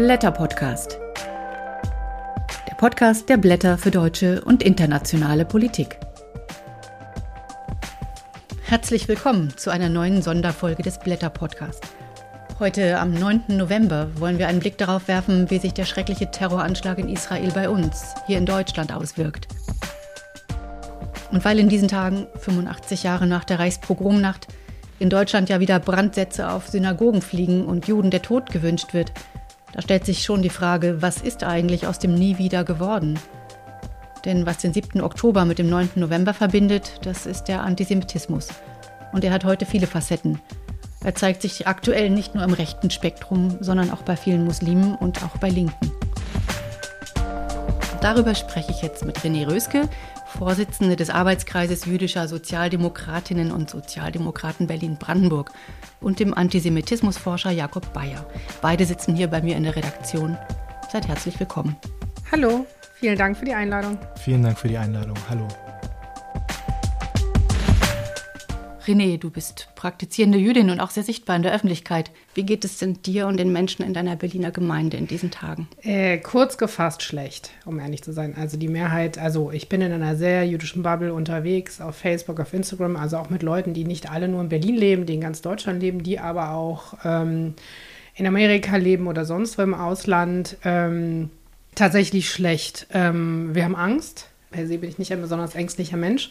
[0.00, 0.98] Blätter Podcast.
[2.66, 5.98] Der Podcast der Blätter für deutsche und internationale Politik.
[8.62, 11.84] Herzlich willkommen zu einer neuen Sonderfolge des Blätter Podcast.
[12.58, 13.42] Heute am 9.
[13.48, 17.68] November wollen wir einen Blick darauf werfen, wie sich der schreckliche Terroranschlag in Israel bei
[17.68, 19.48] uns, hier in Deutschland, auswirkt.
[21.30, 24.46] Und weil in diesen Tagen, 85 Jahre nach der Reichspogromnacht,
[24.98, 29.12] in Deutschland ja wieder Brandsätze auf Synagogen fliegen und Juden der Tod gewünscht wird,
[29.72, 33.18] da stellt sich schon die Frage, was ist eigentlich aus dem Nie wieder geworden?
[34.24, 35.00] Denn was den 7.
[35.00, 35.90] Oktober mit dem 9.
[35.94, 38.48] November verbindet, das ist der Antisemitismus.
[39.12, 40.40] Und er hat heute viele Facetten.
[41.02, 45.22] Er zeigt sich aktuell nicht nur im rechten Spektrum, sondern auch bei vielen Muslimen und
[45.24, 45.90] auch bei Linken.
[48.02, 49.88] Darüber spreche ich jetzt mit René Röske,
[50.38, 55.52] Vorsitzende des Arbeitskreises jüdischer Sozialdemokratinnen und Sozialdemokraten Berlin-Brandenburg
[56.00, 58.24] und dem Antisemitismusforscher Jakob Bayer.
[58.62, 60.38] Beide sitzen hier bei mir in der Redaktion.
[60.90, 61.76] Seid herzlich willkommen.
[62.32, 63.98] Hallo, vielen Dank für die Einladung.
[64.16, 65.16] Vielen Dank für die Einladung.
[65.28, 65.46] Hallo.
[68.90, 72.10] René, du bist praktizierende Jüdin und auch sehr sichtbar in der Öffentlichkeit.
[72.34, 75.68] Wie geht es denn dir und den Menschen in deiner Berliner Gemeinde in diesen Tagen?
[75.82, 78.34] Äh, kurz gefasst schlecht, um ehrlich zu sein.
[78.36, 82.52] Also die Mehrheit, also ich bin in einer sehr jüdischen Bubble unterwegs, auf Facebook, auf
[82.52, 85.40] Instagram, also auch mit Leuten, die nicht alle nur in Berlin leben, die in ganz
[85.40, 87.54] Deutschland leben, die aber auch ähm,
[88.16, 90.56] in Amerika leben oder sonst wo im Ausland.
[90.64, 91.30] Ähm,
[91.76, 92.88] tatsächlich schlecht.
[92.92, 94.26] Ähm, wir haben Angst.
[94.50, 96.30] Per se bin ich nicht ein besonders ängstlicher Mensch.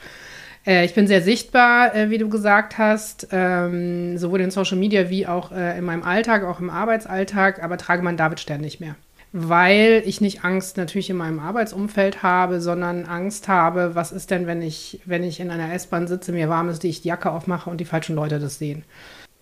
[0.70, 5.10] Äh, ich bin sehr sichtbar, äh, wie du gesagt hast, ähm, sowohl in Social Media
[5.10, 8.96] wie auch äh, in meinem Alltag, auch im Arbeitsalltag, aber trage meinen Davidstern nicht mehr.
[9.32, 14.48] Weil ich nicht Angst natürlich in meinem Arbeitsumfeld habe, sondern Angst habe, was ist denn,
[14.48, 17.32] wenn ich, wenn ich in einer S-Bahn sitze, mir warm ist, die ich die Jacke
[17.32, 18.84] aufmache und die falschen Leute das sehen.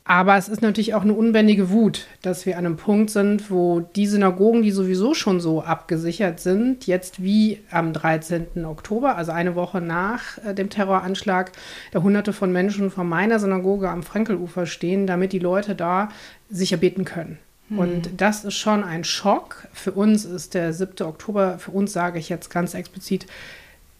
[0.09, 3.81] Aber es ist natürlich auch eine unbändige Wut, dass wir an einem Punkt sind, wo
[3.81, 8.63] die Synagogen, die sowieso schon so abgesichert sind, jetzt wie am 13.
[8.63, 11.51] Oktober, also eine Woche nach äh, dem Terroranschlag,
[11.91, 16.07] da hunderte von Menschen vor meiner Synagoge am Frankelufer stehen, damit die Leute da
[16.49, 17.37] sicher beten können.
[17.67, 17.79] Hm.
[17.79, 19.67] Und das ist schon ein Schock.
[19.73, 21.05] Für uns ist der 7.
[21.05, 23.27] Oktober, für uns sage ich jetzt ganz explizit,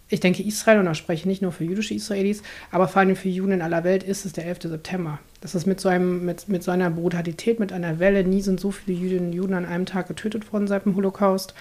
[0.09, 2.41] ich denke Israel, und da spreche ich nicht nur für jüdische Israelis,
[2.71, 4.63] aber vor allem für Juden in aller Welt ist es der 11.
[4.63, 5.19] September.
[5.41, 8.59] Das ist mit so, einem, mit, mit so einer Brutalität, mit einer Welle, nie sind
[8.59, 11.53] so viele Jüdinnen und Juden an einem Tag getötet worden seit dem Holocaust.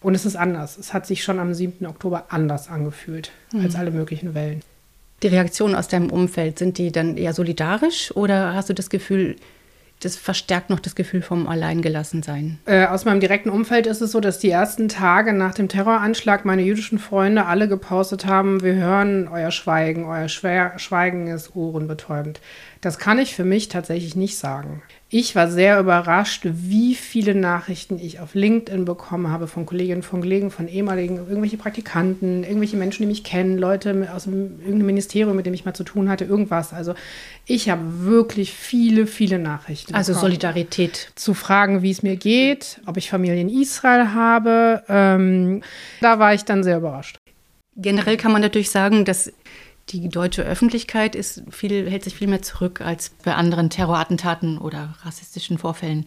[0.00, 0.78] Und es ist anders.
[0.78, 1.86] Es hat sich schon am 7.
[1.86, 3.62] Oktober anders angefühlt mhm.
[3.62, 4.60] als alle möglichen Wellen.
[5.22, 9.34] Die Reaktionen aus deinem Umfeld, sind die dann eher solidarisch oder hast du das Gefühl,
[10.00, 12.58] das verstärkt noch das Gefühl vom Alleingelassensein.
[12.66, 16.44] Äh, aus meinem direkten Umfeld ist es so, dass die ersten Tage nach dem Terroranschlag
[16.44, 22.40] meine jüdischen Freunde alle gepostet haben, wir hören euer Schweigen, euer Schwer Schweigen ist ohrenbetäubend.
[22.80, 24.82] Das kann ich für mich tatsächlich nicht sagen.
[25.10, 30.20] Ich war sehr überrascht, wie viele Nachrichten ich auf LinkedIn bekommen habe von Kolleginnen, von
[30.20, 35.34] Kollegen, von ehemaligen, irgendwelche Praktikanten, irgendwelche Menschen, die mich kennen, Leute aus dem, irgendeinem Ministerium,
[35.34, 36.74] mit dem ich mal zu tun hatte, irgendwas.
[36.74, 36.92] Also
[37.46, 39.94] ich habe wirklich viele, viele Nachrichten.
[39.94, 40.30] Also bekommen.
[40.30, 41.12] Solidarität.
[41.14, 44.82] Zu fragen, wie es mir geht, ob ich Familie in Israel habe.
[44.90, 45.62] Ähm,
[46.02, 47.16] da war ich dann sehr überrascht.
[47.76, 49.32] Generell kann man natürlich sagen, dass
[49.90, 54.94] die deutsche Öffentlichkeit ist viel, hält sich viel mehr zurück als bei anderen Terrorattentaten oder
[55.02, 56.06] rassistischen Vorfällen.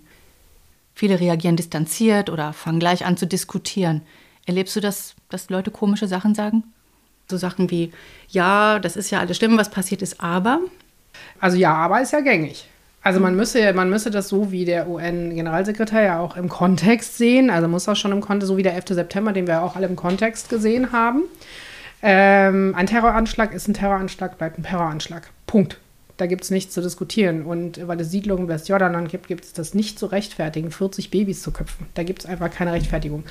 [0.93, 4.01] Viele reagieren distanziert oder fangen gleich an zu diskutieren.
[4.45, 6.63] Erlebst du das, dass Leute komische Sachen sagen?
[7.29, 7.91] So Sachen wie,
[8.29, 10.59] ja, das ist ja alles schlimm, was passiert ist, aber.
[11.39, 12.67] Also ja, aber ist ja gängig.
[13.03, 17.49] Also man müsse, man müsse das so wie der UN-Generalsekretär ja auch im Kontext sehen.
[17.49, 18.89] Also muss das schon im Kontext, so wie der 11.
[18.89, 21.23] September, den wir auch alle im Kontext gesehen haben.
[22.03, 25.29] Ähm, ein Terroranschlag ist ein Terroranschlag, bleibt ein Terroranschlag.
[25.45, 25.79] Punkt.
[26.17, 27.43] Da gibt es nichts zu diskutieren.
[27.45, 31.41] Und weil es Siedlungen im Westjordanland gibt, gibt es das nicht zu rechtfertigen, 40 Babys
[31.41, 31.87] zu köpfen.
[31.95, 33.23] Da gibt es einfach keine Rechtfertigung.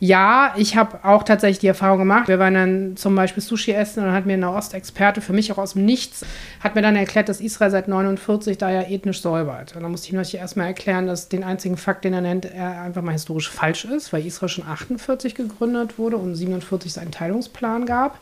[0.00, 2.28] Ja, ich habe auch tatsächlich die Erfahrung gemacht.
[2.28, 5.50] Wir waren dann zum Beispiel Sushi essen und dann hat mir ein Nahostexperte, für mich
[5.50, 6.24] auch aus dem Nichts,
[6.60, 9.74] hat mir dann erklärt, dass Israel seit 49 da ja ethnisch säubert.
[9.74, 12.44] Und dann musste ich ihm natürlich erstmal erklären, dass den einzigen Fakt, den er nennt,
[12.44, 16.98] er einfach mal historisch falsch ist, weil Israel schon 48 gegründet wurde und 47 es
[16.98, 18.20] einen Teilungsplan gab.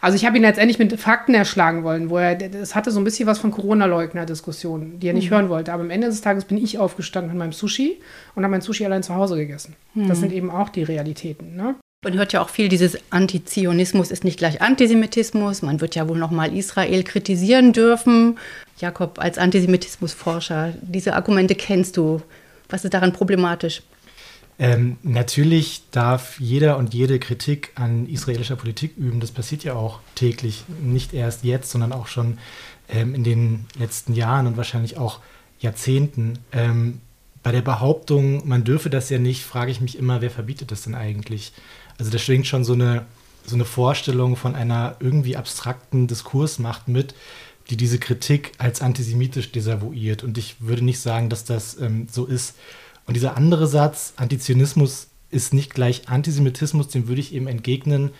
[0.00, 3.04] Also ich habe ihn letztendlich mit Fakten erschlagen wollen, wo er, es hatte so ein
[3.04, 5.34] bisschen was von Corona-Leugner-Diskussionen, die er nicht mhm.
[5.34, 5.72] hören wollte.
[5.72, 8.00] Aber am Ende des Tages bin ich aufgestanden mit meinem Sushi
[8.34, 9.76] und habe mein Sushi allein zu Hause gegessen.
[9.94, 10.08] Mhm.
[10.08, 11.11] Das sind eben auch die Realitäten.
[11.12, 11.56] Realitäten.
[11.56, 11.76] Ne?
[12.04, 15.62] Man hört ja auch viel, dieses Antizionismus ist nicht gleich Antisemitismus.
[15.62, 18.38] Man wird ja wohl noch mal Israel kritisieren dürfen.
[18.78, 22.20] Jakob, als Antisemitismusforscher, diese Argumente kennst du.
[22.68, 23.82] Was ist daran problematisch?
[24.58, 29.20] Ähm, natürlich darf jeder und jede Kritik an israelischer Politik üben.
[29.20, 32.38] Das passiert ja auch täglich, nicht erst jetzt, sondern auch schon
[32.88, 35.20] ähm, in den letzten Jahren und wahrscheinlich auch
[35.60, 36.38] Jahrzehnten.
[36.52, 37.00] Ähm,
[37.42, 40.82] bei der Behauptung, man dürfe das ja nicht, frage ich mich immer, wer verbietet das
[40.82, 41.52] denn eigentlich?
[41.98, 43.06] Also da schwingt schon so eine,
[43.44, 47.14] so eine Vorstellung von einer irgendwie abstrakten Diskursmacht mit,
[47.70, 50.22] die diese Kritik als antisemitisch desavouiert.
[50.22, 52.56] Und ich würde nicht sagen, dass das ähm, so ist.
[53.06, 58.10] Und dieser andere Satz, Antizionismus ist nicht gleich Antisemitismus, dem würde ich eben entgegnen,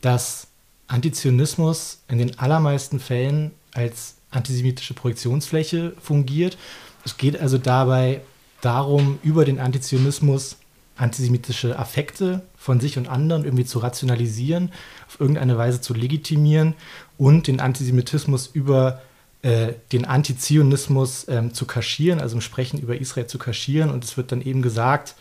[0.00, 0.46] dass
[0.86, 6.56] Antizionismus in den allermeisten Fällen als antisemitische Projektionsfläche fungiert.
[7.04, 8.20] Es geht also dabei
[8.60, 10.56] darum, über den Antizionismus
[10.96, 14.72] antisemitische Affekte von sich und anderen irgendwie zu rationalisieren,
[15.06, 16.74] auf irgendeine Weise zu legitimieren
[17.16, 19.00] und den Antisemitismus über
[19.42, 23.90] äh, den Antizionismus ähm, zu kaschieren, also im Sprechen über Israel zu kaschieren.
[23.90, 25.14] Und es wird dann eben gesagt,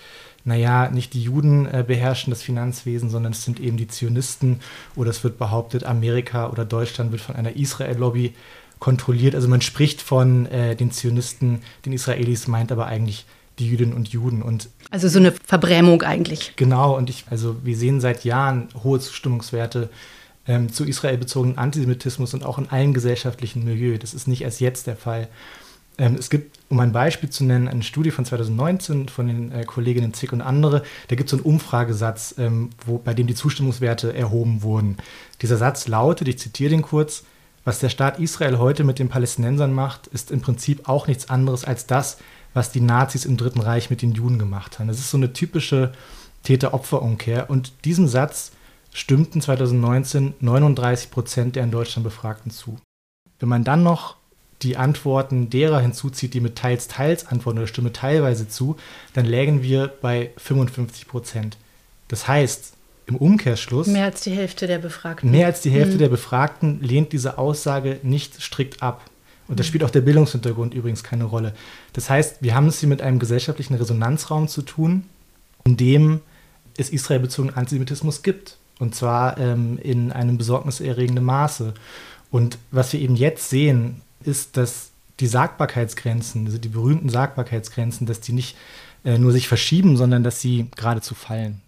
[0.43, 4.61] naja, nicht die Juden äh, beherrschen das Finanzwesen, sondern es sind eben die Zionisten.
[4.95, 8.33] Oder es wird behauptet, Amerika oder Deutschland wird von einer Israel-Lobby
[8.79, 9.35] kontrolliert.
[9.35, 13.25] Also man spricht von äh, den Zionisten, den Israelis, meint aber eigentlich
[13.59, 14.41] die Jüdinnen und Juden.
[14.41, 16.53] Und also so eine Verbrämung eigentlich.
[16.55, 19.89] Genau, und ich, also wir sehen seit Jahren hohe Zustimmungswerte
[20.47, 23.99] ähm, zu Israel bezogenen Antisemitismus und auch in allen gesellschaftlichen Milieus.
[23.99, 25.27] Das ist nicht erst jetzt der Fall.
[25.97, 29.63] Ähm, es gibt, um ein Beispiel zu nennen, eine Studie von 2019 von den äh,
[29.65, 30.83] Kolleginnen Zick und andere.
[31.07, 34.97] Da gibt es so einen Umfragesatz, ähm, wo, bei dem die Zustimmungswerte erhoben wurden.
[35.41, 37.23] Dieser Satz lautet, ich zitiere den kurz,
[37.67, 41.65] was der Staat Israel heute mit den Palästinensern macht, ist im Prinzip auch nichts anderes
[41.65, 42.17] als das,
[42.53, 44.87] was die Nazis im Dritten Reich mit den Juden gemacht haben.
[44.87, 45.91] Das ist so eine typische
[46.43, 47.49] Täter-Opfer-Umkehr.
[47.49, 48.53] Und diesem Satz
[48.93, 52.77] stimmten 2019 39 Prozent der in Deutschland Befragten zu.
[53.37, 54.15] Wenn man dann noch
[54.61, 58.77] die Antworten derer hinzuzieht, die mit teils, teils antworten oder stimme teilweise zu,
[59.11, 61.57] dann lägen wir bei 55 Prozent.
[62.07, 62.76] Das heißt,
[63.07, 63.87] im Umkehrschluss.
[63.87, 65.31] Mehr als die Hälfte der Befragten.
[65.31, 65.99] Mehr als die Hälfte mhm.
[65.99, 69.09] der Befragten lehnt diese Aussage nicht strikt ab.
[69.47, 71.53] Und da spielt auch der Bildungshintergrund übrigens keine Rolle.
[71.93, 75.05] Das heißt, wir haben es hier mit einem gesellschaftlichen Resonanzraum zu tun,
[75.65, 76.19] in dem
[76.75, 78.57] es israelbezogenen Antisemitismus gibt.
[78.79, 81.73] Und zwar ähm, in einem besorgniserregenden Maße.
[82.29, 88.19] Und was wir eben jetzt sehen, ist, dass die Sagbarkeitsgrenzen, also die berühmten Sagbarkeitsgrenzen, dass
[88.19, 88.55] die nicht
[89.03, 91.61] äh, nur sich verschieben, sondern dass sie geradezu fallen.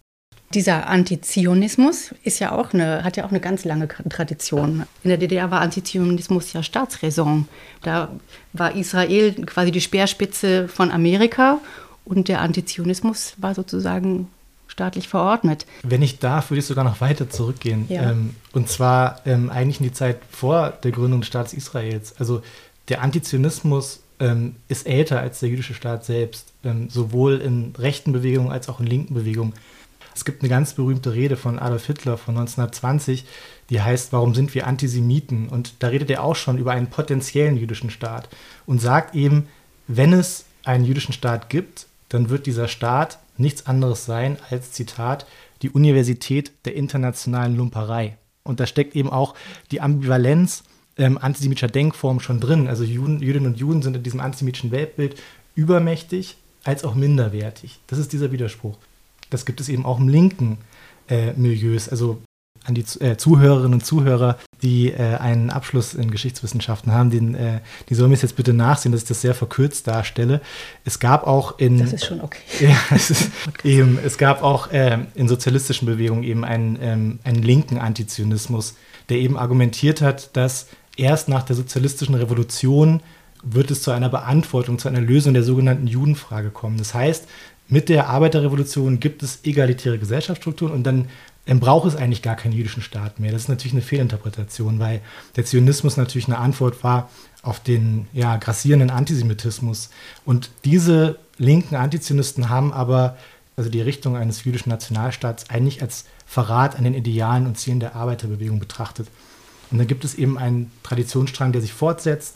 [0.54, 4.86] Dieser Antizionismus ist ja auch eine, hat ja auch eine ganz lange Tradition.
[5.04, 7.48] In der DDR war Antizionismus ja Staatsräson.
[7.84, 8.10] Da
[8.54, 11.60] war Israel quasi die Speerspitze von Amerika
[12.04, 14.28] und der Antizionismus war sozusagen
[14.68, 15.68] staatlich verordnet.
[15.84, 17.86] Wenn ich darf, würde ich sogar noch weiter zurückgehen.
[17.90, 18.12] Ja.
[18.12, 22.16] Ähm, und zwar ähm, eigentlich in die Zeit vor der Gründung des Staates Israels.
[22.18, 22.42] Also
[22.88, 26.48] der Antizionismus ähm, ist älter als der jüdische Staat selbst,
[26.90, 29.54] sowohl in rechten Bewegungen als auch in linken Bewegungen.
[30.19, 33.24] Es gibt eine ganz berühmte Rede von Adolf Hitler von 1920,
[33.69, 35.48] die heißt, warum sind wir Antisemiten?
[35.48, 38.27] Und da redet er auch schon über einen potenziellen jüdischen Staat
[38.66, 39.48] und sagt eben,
[39.88, 45.25] wenn es einen jüdischen Staat gibt, dann wird dieser Staat nichts anderes sein als, Zitat,
[45.62, 48.18] die Universität der internationalen Lumperei.
[48.44, 49.36] Und da steckt eben auch
[49.72, 50.65] die Ambivalenz
[50.98, 52.68] ähm, antisemitischer Denkform schon drin.
[52.68, 55.15] Also Juden, Jüdinnen und Juden sind in diesem antisemitischen Weltbild
[55.56, 57.80] übermächtig als auch minderwertig.
[57.88, 58.77] Das ist dieser Widerspruch.
[59.29, 60.57] Das gibt es eben auch im linken
[61.07, 61.89] äh, Milieus.
[61.89, 62.21] Also
[62.65, 67.59] an die äh, Zuhörerinnen und Zuhörer, die äh, einen Abschluss in Geschichtswissenschaften haben, den, äh,
[67.87, 70.41] die sollen mir jetzt bitte nachsehen, dass ich das sehr verkürzt darstelle.
[70.85, 71.79] Es gab auch in.
[71.79, 72.39] Das ist schon okay.
[72.59, 73.29] Ja, es, ist
[73.63, 78.75] eben, es gab auch ähm, in sozialistischen Bewegungen eben einen, ähm, einen linken Antizionismus,
[79.07, 80.67] der eben argumentiert hat, dass
[80.98, 83.01] erst nach der sozialistischen Revolution
[83.41, 86.77] wird es zu einer Beantwortung, zu einer Lösung der sogenannten Judenfrage kommen.
[86.77, 87.25] Das heißt,
[87.69, 91.07] mit der Arbeiterrevolution gibt es egalitäre Gesellschaftsstrukturen und dann
[91.45, 93.31] braucht es eigentlich gar keinen jüdischen Staat mehr.
[93.31, 95.01] Das ist natürlich eine Fehlinterpretation, weil
[95.35, 97.09] der Zionismus natürlich eine Antwort war
[97.41, 99.89] auf den ja, grassierenden Antisemitismus.
[100.25, 103.17] Und diese linken Antizionisten haben aber
[103.55, 107.95] also die Richtung eines jüdischen Nationalstaats eigentlich als Verrat an den Idealen und Zielen der
[107.95, 109.07] Arbeiterbewegung betrachtet.
[109.71, 112.35] Und dann gibt es eben einen Traditionsstrang, der sich fortsetzt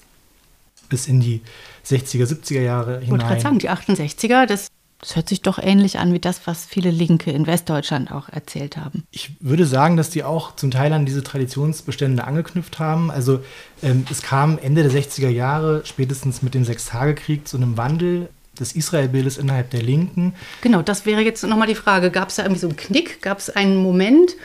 [0.89, 1.41] bis in die
[1.85, 3.03] 60er, 70er Jahre hinein.
[3.03, 4.67] Ich wollte gerade sagen, die 68er, das
[5.03, 8.77] das hört sich doch ähnlich an wie das, was viele Linke in Westdeutschland auch erzählt
[8.77, 9.03] haben.
[9.11, 13.11] Ich würde sagen, dass die auch zum Teil an diese Traditionsbestände angeknüpft haben.
[13.11, 13.41] Also
[13.81, 18.73] ähm, es kam Ende der 60er Jahre, spätestens mit dem Sechstagekrieg, zu einem Wandel des
[18.73, 20.35] Israelbildes innerhalb der Linken.
[20.61, 22.09] Genau, das wäre jetzt nochmal die Frage.
[22.09, 23.21] Gab es da irgendwie so einen Knick?
[23.21, 24.35] Gab es einen Moment,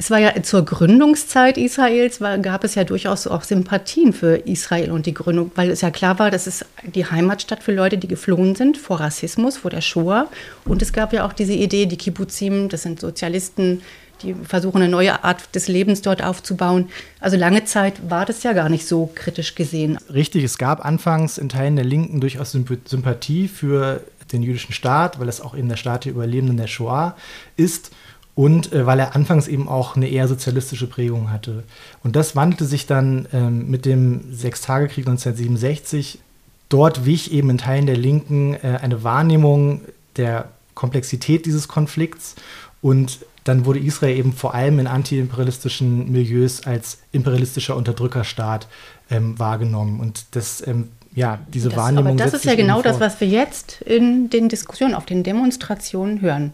[0.00, 4.92] es war ja zur Gründungszeit Israels, war, gab es ja durchaus auch Sympathien für Israel
[4.92, 8.06] und die Gründung, weil es ja klar war, das ist die Heimatstadt für Leute, die
[8.06, 10.28] geflohen sind vor Rassismus, vor der Shoah.
[10.64, 13.82] Und es gab ja auch diese Idee, die Kibbuzim, das sind Sozialisten,
[14.22, 16.88] die versuchen eine neue Art des Lebens dort aufzubauen.
[17.18, 19.98] Also lange Zeit war das ja gar nicht so kritisch gesehen.
[20.12, 25.28] Richtig, es gab anfangs in Teilen der Linken durchaus Sympathie für den jüdischen Staat, weil
[25.28, 27.16] es auch eben der Staat der Überlebenden der Shoah
[27.56, 27.90] ist
[28.38, 31.64] und äh, weil er anfangs eben auch eine eher sozialistische Prägung hatte.
[32.04, 36.20] Und das wandelte sich dann ähm, mit dem Sechstagekrieg 1967.
[36.68, 39.80] Dort wich eben in Teilen der Linken äh, eine Wahrnehmung
[40.14, 42.36] der Komplexität dieses Konflikts
[42.80, 48.68] und dann wurde Israel eben vor allem in antiimperialistischen Milieus als imperialistischer Unterdrückerstaat
[49.10, 49.98] ähm, wahrgenommen.
[49.98, 52.12] Und das, ähm, ja, diese das, Wahrnehmung.
[52.12, 56.20] Aber das ist ja genau das, was wir jetzt in den Diskussionen, auf den Demonstrationen
[56.20, 56.52] hören.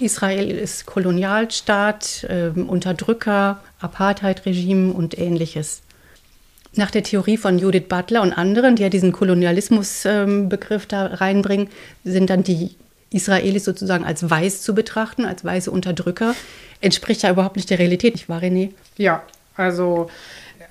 [0.00, 5.82] Israel ist Kolonialstaat, äh, Unterdrücker, Apartheid-Regime und ähnliches.
[6.76, 11.68] Nach der Theorie von Judith Butler und anderen, die ja diesen Kolonialismus-Begriff ähm, da reinbringen,
[12.02, 12.76] sind dann die
[13.10, 16.34] Israelis sozusagen als weiß zu betrachten, als weiße Unterdrücker.
[16.80, 18.70] Entspricht ja überhaupt nicht der Realität, nicht wahr, René?
[18.96, 19.22] Ja,
[19.56, 20.10] also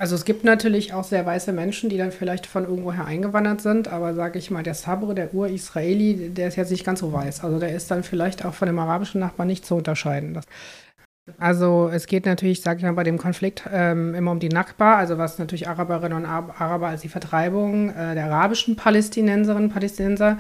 [0.04, 3.88] also es gibt natürlich auch sehr weiße Menschen, die dann vielleicht von irgendwoher eingewandert sind,
[3.88, 7.46] aber sage ich mal, der Sabre, der Ur-Israeli, der ist jetzt nicht ganz so weiß.
[7.46, 10.38] Also der ist dann vielleicht auch von dem arabischen Nachbarn nicht zu unterscheiden.
[11.38, 14.98] Also es geht natürlich, sage ich mal, bei dem Konflikt ähm, immer um die Nakba,
[14.98, 20.38] also was natürlich Araberinnen und Araber als die Vertreibung äh, der arabischen Palästinenserinnen und Palästinenser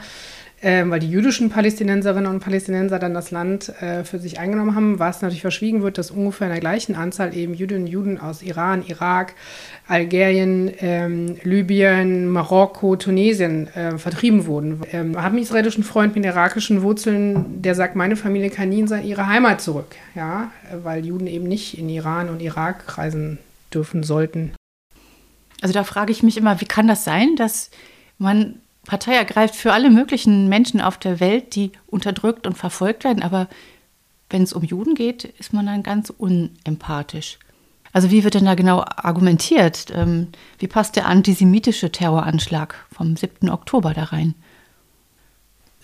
[0.63, 4.97] ähm, weil die jüdischen Palästinenserinnen und Palästinenser dann das Land äh, für sich eingenommen haben,
[4.97, 8.41] was natürlich verschwiegen wird, dass ungefähr in der gleichen Anzahl eben Jüdinnen und Juden aus
[8.41, 9.35] Iran, Irak,
[9.89, 14.81] Algerien, ähm, Libyen, Marokko, Tunesien äh, vertrieben wurden.
[14.93, 19.03] Ähm, haben einen israelischen Freund mit irakischen Wurzeln, der sagt, meine Familie kann nie in
[19.03, 20.49] ihre Heimat zurück, ja,
[20.81, 23.37] weil Juden eben nicht in Iran und Irak reisen
[23.73, 24.53] dürfen sollten.
[25.61, 27.69] Also da frage ich mich immer, wie kann das sein, dass
[28.17, 33.23] man Partei ergreift für alle möglichen Menschen auf der Welt, die unterdrückt und verfolgt werden.
[33.23, 33.47] Aber
[34.29, 37.39] wenn es um Juden geht, ist man dann ganz unempathisch.
[37.93, 39.87] Also wie wird denn da genau argumentiert?
[39.93, 43.49] Ähm, wie passt der antisemitische Terroranschlag vom 7.
[43.49, 44.33] Oktober da rein?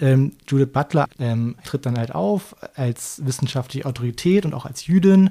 [0.01, 5.29] Ähm, Judith Butler ähm, tritt dann halt auf als wissenschaftliche Autorität und auch als Jüdin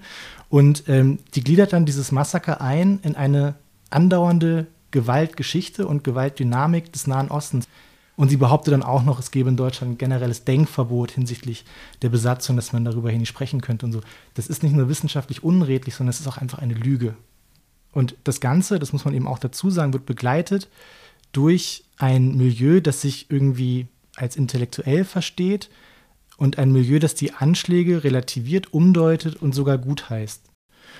[0.50, 3.54] und ähm, die gliedert dann dieses Massaker ein in eine
[3.90, 7.68] andauernde Gewaltgeschichte und Gewaltdynamik des Nahen Ostens.
[8.16, 11.64] Und sie behauptet dann auch noch, es gebe in Deutschland ein generelles Denkverbot hinsichtlich
[12.02, 14.00] der Besatzung, dass man darüber hier nicht sprechen könnte und so.
[14.34, 17.14] Das ist nicht nur wissenschaftlich unredlich, sondern es ist auch einfach eine Lüge.
[17.92, 20.68] Und das Ganze, das muss man eben auch dazu sagen, wird begleitet
[21.32, 25.70] durch ein Milieu, das sich irgendwie als intellektuell versteht
[26.36, 30.42] und ein Milieu, das die Anschläge relativiert, umdeutet und sogar gutheißt.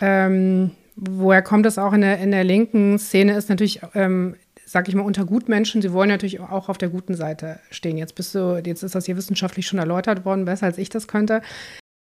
[0.01, 4.89] Ähm, woher kommt es auch in der, in der linken Szene, ist natürlich, ähm, sag
[4.89, 7.97] ich mal, unter Gutmenschen, sie wollen natürlich auch auf der guten Seite stehen.
[7.97, 11.07] Jetzt bist du, jetzt ist das hier wissenschaftlich schon erläutert worden, besser als ich das
[11.07, 11.41] könnte.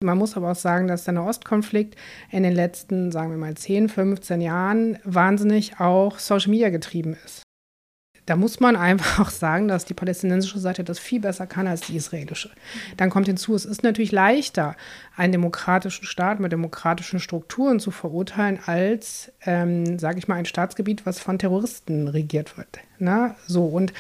[0.03, 1.97] Man muss aber auch sagen, dass der Nahostkonflikt
[2.31, 7.44] in den letzten, sagen wir mal, 10, 15 Jahren wahnsinnig auch Social Media getrieben ist.
[8.27, 11.83] Da muss man einfach auch sagen, dass die palästinensische Seite das viel besser kann als
[11.83, 12.51] die israelische.
[12.97, 14.77] Dann kommt hinzu, es ist natürlich leichter,
[15.17, 21.07] einen demokratischen Staat mit demokratischen Strukturen zu verurteilen, als, ähm, sage ich mal, ein Staatsgebiet,
[21.07, 22.69] was von Terroristen regiert wird.
[22.99, 23.29] Na?
[23.29, 23.35] Ne?
[23.47, 23.93] So, und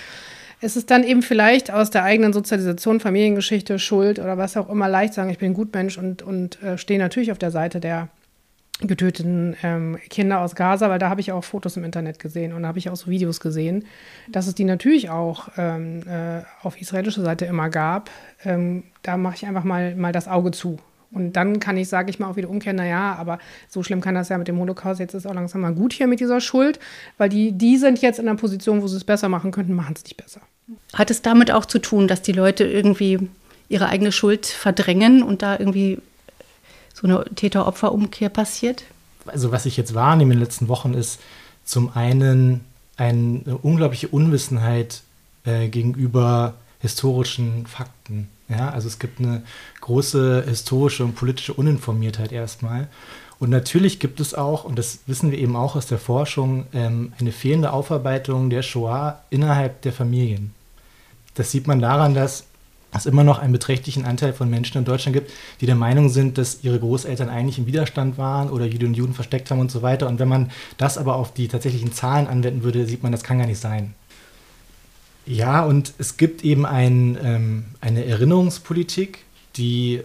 [0.60, 4.88] es ist dann eben vielleicht aus der eigenen Sozialisation, Familiengeschichte, Schuld oder was auch immer
[4.88, 8.08] leicht sagen, ich bin ein Gutmensch und, und äh, stehe natürlich auf der Seite der
[8.80, 12.62] getöteten ähm, Kinder aus Gaza, weil da habe ich auch Fotos im Internet gesehen und
[12.62, 13.84] da habe ich auch so Videos gesehen,
[14.28, 18.10] dass es die natürlich auch ähm, äh, auf israelischer Seite immer gab.
[18.44, 20.78] Ähm, da mache ich einfach mal, mal das Auge zu.
[21.12, 23.38] Und dann kann ich, sage ich mal, auch wieder umkehren, naja, aber
[23.68, 26.08] so schlimm kann das ja mit dem Holocaust, jetzt ist auch langsam mal gut hier
[26.08, 26.80] mit dieser Schuld,
[27.18, 29.94] weil die, die sind jetzt in einer Position, wo sie es besser machen könnten, machen
[29.96, 30.40] es nicht besser.
[30.92, 33.28] Hat es damit auch zu tun, dass die Leute irgendwie
[33.68, 36.00] ihre eigene Schuld verdrängen und da irgendwie
[36.94, 38.84] so eine Täter-Opfer-Umkehr passiert?
[39.26, 41.20] Also was ich jetzt wahrnehme in den letzten Wochen ist
[41.64, 42.64] zum einen
[42.96, 45.02] eine unglaubliche Unwissenheit
[45.44, 48.28] äh, gegenüber historischen Fakten.
[48.48, 49.42] Ja, also es gibt eine
[49.80, 52.88] große historische und politische Uninformiertheit erstmal.
[53.38, 57.12] Und natürlich gibt es auch, und das wissen wir eben auch aus der Forschung, ähm,
[57.18, 60.54] eine fehlende Aufarbeitung der Shoah innerhalb der Familien.
[61.34, 62.44] Das sieht man daran, dass
[62.94, 66.38] es immer noch einen beträchtlichen Anteil von Menschen in Deutschland gibt, die der Meinung sind,
[66.38, 69.82] dass ihre Großeltern eigentlich im Widerstand waren oder Juden und Juden versteckt haben und so
[69.82, 70.06] weiter.
[70.06, 73.38] Und wenn man das aber auf die tatsächlichen Zahlen anwenden würde, sieht man, das kann
[73.38, 73.94] gar nicht sein.
[75.26, 79.24] Ja, und es gibt eben ein, ähm, eine Erinnerungspolitik,
[79.56, 80.02] die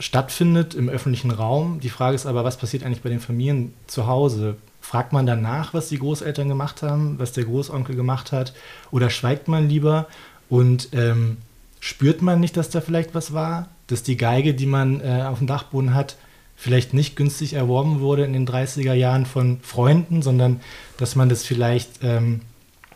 [0.00, 1.80] stattfindet im öffentlichen Raum.
[1.80, 4.56] Die Frage ist aber, was passiert eigentlich bei den Familien zu Hause?
[4.80, 8.54] Fragt man danach, was die Großeltern gemacht haben, was der Großonkel gemacht hat,
[8.90, 10.06] oder schweigt man lieber?
[10.48, 11.38] Und ähm,
[11.80, 13.68] spürt man nicht, dass da vielleicht was war?
[13.86, 16.16] Dass die Geige, die man äh, auf dem Dachboden hat,
[16.56, 20.60] vielleicht nicht günstig erworben wurde in den 30er Jahren von Freunden, sondern
[20.96, 22.40] dass man das vielleicht, ähm,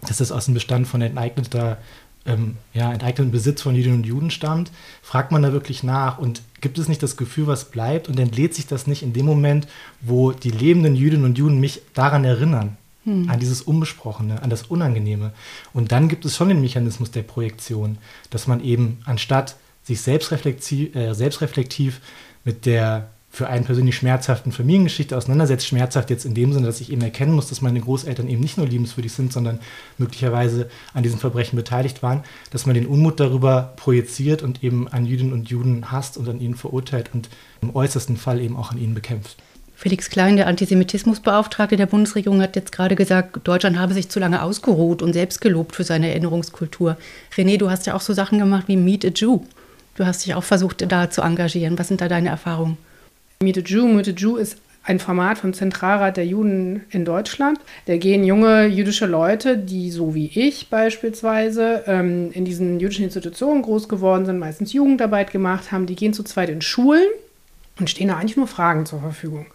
[0.01, 1.79] dass das aus dem Bestand von enteigneter
[2.27, 4.71] ähm, ja, enteigneten Besitz von Jüdinnen und Juden stammt,
[5.03, 6.19] fragt man da wirklich nach?
[6.19, 8.09] Und gibt es nicht das Gefühl, was bleibt?
[8.09, 9.67] Und entlädt sich das nicht in dem Moment,
[10.01, 13.28] wo die lebenden Jüdinnen und Juden mich daran erinnern, hm.
[13.30, 15.32] an dieses Unbesprochene, an das Unangenehme.
[15.73, 17.99] Und dann gibt es schon den Mechanismus der Projektion,
[18.30, 22.00] dass man eben anstatt sich selbstreflektiv, äh, selbstreflektiv
[22.44, 25.66] mit der für einen persönlich schmerzhaften Familiengeschichte auseinandersetzt.
[25.66, 28.59] Schmerzhaft jetzt in dem Sinne, dass ich eben erkennen muss, dass meine Großeltern eben nicht
[28.59, 29.59] nur liebenswürdig sind, sondern
[29.97, 35.06] möglicherweise an diesen Verbrechen beteiligt waren, dass man den Unmut darüber projiziert und eben an
[35.06, 37.30] Jüdinnen und Juden hasst und an ihnen verurteilt und
[37.62, 39.38] im äußersten Fall eben auch an ihnen bekämpft.
[39.83, 44.41] Felix Klein, der Antisemitismusbeauftragte der Bundesregierung, hat jetzt gerade gesagt, Deutschland habe sich zu lange
[44.41, 46.97] ausgeruht und selbst gelobt für seine Erinnerungskultur.
[47.35, 49.41] René, du hast ja auch so Sachen gemacht wie Meet a Jew.
[49.97, 51.81] Du hast dich auch versucht, da zu engagieren.
[51.81, 52.79] Was sind da deine Erfahrungen?
[53.43, 57.59] Meet a Jew, Meet a Jew ist ein Format vom Zentralrat der Juden in Deutschland.
[57.87, 63.62] Da gehen junge jüdische Leute, die so wie ich beispielsweise ähm, in diesen jüdischen Institutionen
[63.62, 67.09] groß geworden sind, meistens Jugendarbeit gemacht haben, die gehen zu zweit in Schulen
[67.81, 69.47] und stehen da eigentlich nur Fragen zur Verfügung.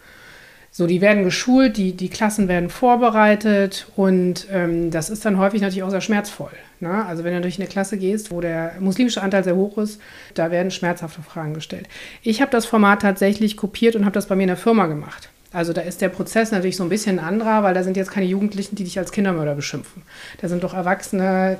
[0.77, 5.59] So, die werden geschult, die, die Klassen werden vorbereitet und ähm, das ist dann häufig
[5.59, 6.51] natürlich auch sehr schmerzvoll.
[6.81, 7.03] Ne?
[7.03, 9.99] Also wenn du durch eine Klasse gehst, wo der muslimische Anteil sehr hoch ist,
[10.35, 11.87] da werden schmerzhafte Fragen gestellt.
[12.21, 15.29] Ich habe das Format tatsächlich kopiert und habe das bei mir in der Firma gemacht.
[15.57, 18.27] Also da ist der Prozess natürlich so ein bisschen anderer, weil da sind jetzt keine
[18.27, 20.03] Jugendlichen, die dich als Kindermörder beschimpfen.
[20.39, 21.57] Da sind doch Erwachsene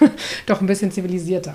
[0.46, 1.54] doch ein bisschen zivilisierter.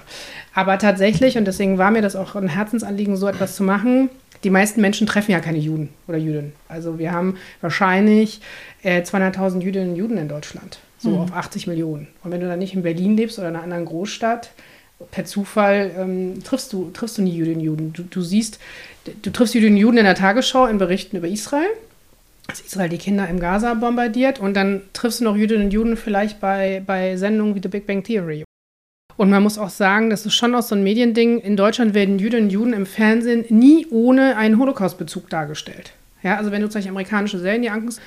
[0.54, 4.10] Aber tatsächlich, und deswegen war mir das auch ein Herzensanliegen, so etwas zu machen,
[4.46, 6.54] die meisten Menschen treffen ja keine Juden oder Jüdinnen.
[6.70, 8.40] Also wir haben wahrscheinlich
[8.84, 11.18] äh, 200.000 Jüdinnen und Juden in Deutschland, so mhm.
[11.18, 12.08] auf 80 Millionen.
[12.24, 14.52] Und wenn du dann nicht in Berlin lebst oder in einer anderen Großstadt,
[15.10, 17.94] per Zufall ähm, triffst, du, triffst du nie Jüdinnen und Juden.
[17.94, 18.60] Du, du siehst,
[19.06, 21.70] du triffst und Juden in der Tagesschau in Berichten über Israel,
[22.48, 25.98] dass Israel die Kinder im Gaza bombardiert und dann triffst du noch Jüdinnen und Juden
[25.98, 28.44] vielleicht bei, bei Sendungen wie The Big Bang Theory
[29.22, 31.40] und man muss auch sagen, das ist schon auch so ein Mediending.
[31.42, 35.92] In Deutschland werden Jüdinnen und Juden im Fernsehen nie ohne einen Holocaust-Bezug dargestellt.
[36.24, 38.02] Ja, also wenn du zum Beispiel amerikanische Serien dir anguckst,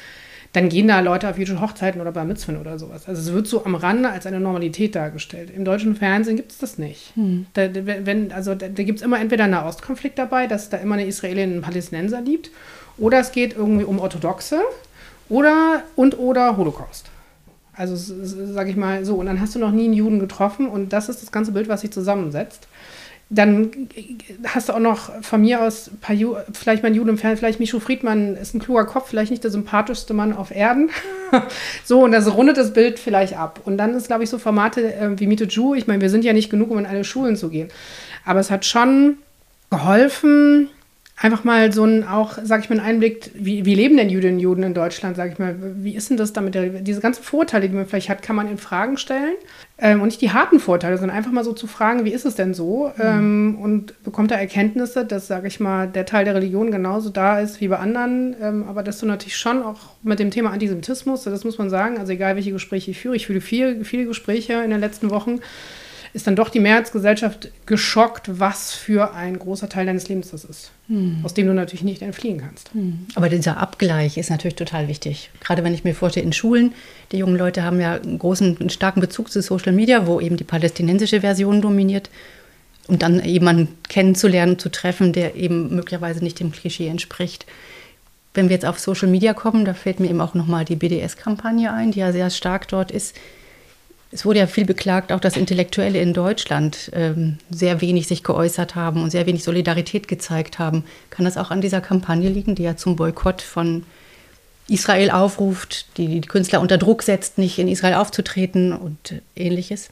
[0.54, 3.08] dann gehen da Leute auf jüdische Hochzeiten oder Bar Mitzvahn oder sowas.
[3.08, 5.50] Also es wird so am Rande als eine Normalität dargestellt.
[5.54, 7.12] Im deutschen Fernsehen gibt es das nicht.
[7.16, 7.46] Hm.
[7.54, 10.94] Da, wenn, also da, da gibt es immer entweder einen Nahostkonflikt dabei, dass da immer
[10.94, 12.50] eine Israelin einen Palästinenser liebt,
[12.98, 14.60] oder es geht irgendwie um Orthodoxe
[15.28, 17.10] oder und oder Holocaust.
[17.76, 19.16] Also sage ich mal so.
[19.16, 21.68] Und dann hast du noch nie einen Juden getroffen und das ist das ganze Bild,
[21.68, 22.68] was sich zusammensetzt.
[23.34, 23.88] Dann
[24.44, 27.58] hast du auch noch von mir aus paar Ju vielleicht mein Jude im Fernsehen, vielleicht
[27.60, 30.90] Micho Friedmann ist ein kluger Kopf, vielleicht nicht der sympathischste Mann auf Erden.
[31.84, 33.60] so, und das rundet das Bild vielleicht ab.
[33.64, 36.24] Und dann ist, glaube ich, so Formate äh, wie Mito Ju, ich meine, wir sind
[36.24, 37.68] ja nicht genug, um in alle Schulen zu gehen.
[38.24, 39.18] Aber es hat schon
[39.70, 40.70] geholfen,
[41.16, 44.36] einfach mal so ein auch, sag ich mal, einen Einblick, wie, wie leben denn Jüdinnen
[44.36, 47.68] und Juden in Deutschland, sag ich mal, wie ist denn das damit, diese ganzen Vorteile,
[47.68, 49.34] die man vielleicht hat, kann man in Fragen stellen?
[49.78, 52.34] Ähm, und nicht die harten Vorteile, sondern einfach mal so zu fragen, wie ist es
[52.34, 52.92] denn so?
[52.96, 53.02] Mhm.
[53.02, 57.38] ähm, und bekommt da Erkenntnisse, dass, sag ich mal, der Teil der Religion genauso da
[57.38, 61.24] ist wie bei anderen, ähm, aber dass du natürlich schon auch mit dem Thema Antisemitismus,
[61.24, 64.54] das muss man sagen, also egal welche Gespräche ich führe, ich führe viele, viele Gespräche
[64.64, 65.40] in den letzten Wochen,
[66.14, 70.70] ist dann doch die Mehrheitsgesellschaft geschockt, was für ein großer Teil deines Lebens das ist,
[70.86, 71.18] hm.
[71.24, 72.72] aus dem du natürlich nicht entfliehen kannst.
[72.72, 73.06] Hm.
[73.16, 75.30] Aber dieser Abgleich ist natürlich total wichtig.
[75.40, 76.72] Gerade wenn ich mir vorstelle, in Schulen,
[77.10, 80.36] die jungen Leute haben ja einen großen, einen starken Bezug zu Social Media, wo eben
[80.36, 82.10] die palästinensische Version dominiert.
[82.86, 87.44] Und dann jemanden kennenzulernen, zu treffen, der eben möglicherweise nicht dem Klischee entspricht.
[88.34, 91.72] Wenn wir jetzt auf Social Media kommen, da fällt mir eben auch nochmal die BDS-Kampagne
[91.72, 93.16] ein, die ja sehr stark dort ist
[94.14, 98.76] es wurde ja viel beklagt, auch dass Intellektuelle in Deutschland ähm, sehr wenig sich geäußert
[98.76, 100.84] haben und sehr wenig Solidarität gezeigt haben.
[101.10, 103.82] Kann das auch an dieser Kampagne liegen, die ja zum Boykott von
[104.68, 109.88] Israel aufruft, die die Künstler unter Druck setzt, nicht in Israel aufzutreten und ähnliches?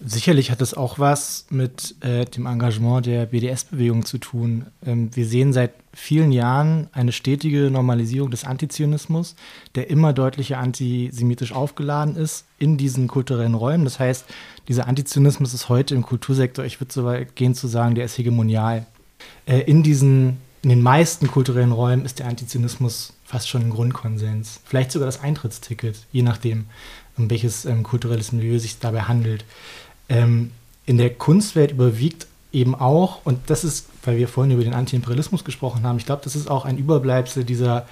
[0.00, 4.66] Sicherlich hat es auch was mit äh, dem Engagement der BDS-Bewegung zu tun.
[4.84, 9.36] Ähm, wir sehen seit vielen Jahren eine stetige Normalisierung des Antizionismus,
[9.76, 13.84] der immer deutlicher antisemitisch aufgeladen ist in diesen kulturellen Räumen.
[13.84, 14.26] Das heißt,
[14.68, 18.18] dieser Antizionismus ist heute im Kultursektor, ich würde so weit gehen zu sagen, der ist
[18.18, 18.86] hegemonial.
[19.46, 24.60] Äh, in diesen, in den meisten kulturellen Räumen ist der Antizionismus fast schon ein Grundkonsens.
[24.64, 26.66] Vielleicht sogar das Eintrittsticket, je nachdem,
[27.16, 29.44] um welches ähm, kulturelles Milieu sich dabei handelt.
[30.08, 30.50] Ähm,
[30.86, 35.44] in der Kunstwelt überwiegt eben auch, und das ist, weil wir vorhin über den Antiimperialismus
[35.44, 37.86] gesprochen haben, ich glaube, das ist auch ein Überbleibsel dieser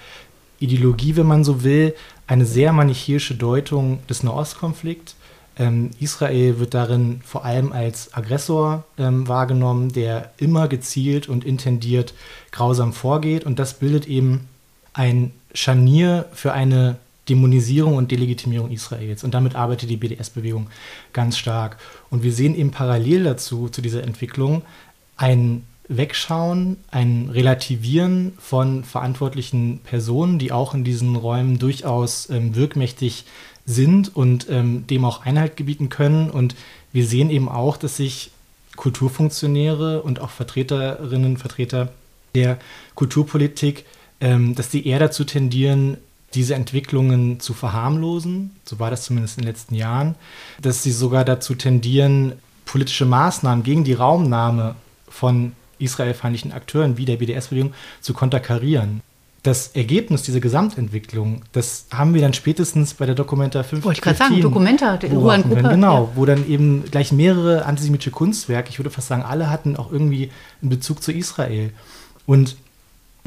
[0.61, 1.95] Ideologie, wenn man so will,
[2.27, 5.17] eine sehr manichäische Deutung des Nahostkonflikts.
[5.59, 12.15] Ähm, Israel wird darin vor allem als Aggressor ähm, wahrgenommen, der immer gezielt und intendiert
[12.53, 13.45] grausam vorgeht.
[13.45, 14.49] Und das bildet eben
[14.95, 16.97] ein Scharnier für eine
[17.29, 19.23] Dämonisierung und Delegitimierung Israels.
[19.25, 20.69] Und damit arbeitet die BDS-Bewegung
[21.13, 21.79] ganz stark.
[22.11, 24.63] Und wir sehen eben parallel dazu, zu dieser Entwicklung,
[25.17, 33.25] ein Wegschauen, ein Relativieren von verantwortlichen Personen, die auch in diesen Räumen durchaus ähm, wirkmächtig
[33.67, 36.31] sind und ähm, dem auch Einhalt gebieten können.
[36.31, 36.55] Und
[36.93, 38.31] wir sehen eben auch, dass sich
[38.77, 41.93] Kulturfunktionäre und auch Vertreterinnen Vertreter
[42.35, 42.59] der
[42.95, 43.85] Kulturpolitik,
[44.21, 45.99] ähm, dass die eher dazu tendieren,
[46.35, 50.15] diese Entwicklungen zu verharmlosen, so war das zumindest in den letzten Jahren,
[50.61, 54.75] dass sie sogar dazu tendieren, politische Maßnahmen gegen die Raumnahme
[55.09, 59.03] von israelfeindlichen Akteuren wie der BDS-Bewegung zu konterkarieren.
[59.43, 63.85] Das Ergebnis dieser Gesamtentwicklung, das haben wir dann spätestens bei der Dokumenta 5.
[63.85, 65.69] Wollte ich gerade sagen, Dokumenta, in Gruppe.
[65.69, 66.09] Genau, ja.
[66.15, 70.31] wo dann eben gleich mehrere antisemitische Kunstwerke, ich würde fast sagen, alle hatten auch irgendwie
[70.61, 71.73] einen Bezug zu Israel.
[72.25, 72.57] Und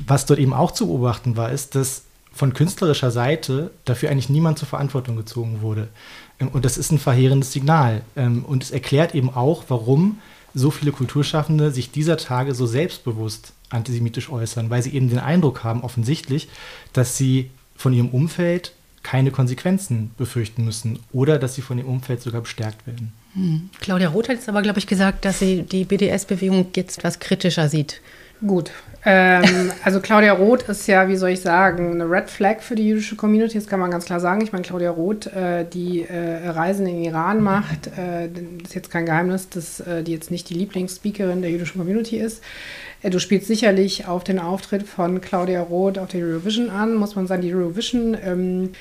[0.08, 2.04] was dort eben auch zu beobachten war, ist, dass
[2.36, 5.88] von künstlerischer Seite dafür eigentlich niemand zur Verantwortung gezogen wurde.
[6.40, 8.02] Ähm, und das ist ein verheerendes Signal.
[8.16, 10.20] Ähm, und es erklärt eben auch, warum
[10.54, 15.64] so viele Kulturschaffende sich dieser Tage so selbstbewusst antisemitisch äußern, weil sie eben den Eindruck
[15.64, 16.50] haben, offensichtlich,
[16.94, 22.22] dass sie von ihrem Umfeld keine Konsequenzen befürchten müssen oder dass sie von dem Umfeld
[22.22, 23.14] sogar bestärkt werden.
[23.34, 23.70] Hm.
[23.80, 27.70] Claudia Roth hat jetzt aber, glaube ich, gesagt, dass sie die BDS-Bewegung jetzt etwas kritischer
[27.70, 28.02] sieht.
[28.46, 28.72] Gut.
[29.06, 32.88] Ähm, also Claudia Roth ist ja, wie soll ich sagen, eine Red Flag für die
[32.88, 34.42] jüdische Community, das kann man ganz klar sagen.
[34.42, 38.28] Ich meine, Claudia Roth, äh, die äh, Reisen in den Iran macht, äh,
[38.64, 42.44] ist jetzt kein Geheimnis, dass äh, die jetzt nicht die Lieblingsspeakerin der jüdischen Community ist.
[43.04, 47.16] Äh, du spielst sicherlich auf den Auftritt von Claudia Roth auf der Eurovision an, muss
[47.16, 48.72] man sagen, die Eurovision ähm,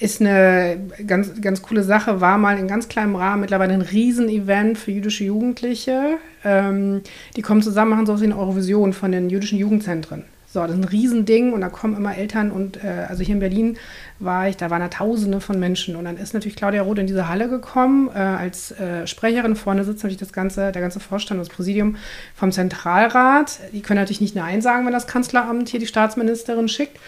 [0.00, 4.78] ist eine ganz, ganz coole Sache, war mal in ganz kleinem Rahmen mittlerweile ein Riesenevent
[4.78, 6.16] für jüdische Jugendliche.
[6.42, 7.02] Ähm,
[7.36, 10.24] die kommen zusammen, machen sowas wie eine Eurovision von den jüdischen Jugendzentren.
[10.52, 13.40] So, das ist ein Riesending und da kommen immer Eltern und äh, also hier in
[13.40, 13.76] Berlin
[14.18, 17.06] war ich, da waren da Tausende von Menschen und dann ist natürlich Claudia Roth in
[17.06, 19.54] diese Halle gekommen äh, als äh, Sprecherin.
[19.54, 21.96] Vorne sitzt natürlich das ganze, der ganze Vorstand, das Präsidium
[22.34, 23.60] vom Zentralrat.
[23.72, 26.98] Die können natürlich nicht Nein sagen, wenn das Kanzleramt hier die Staatsministerin schickt.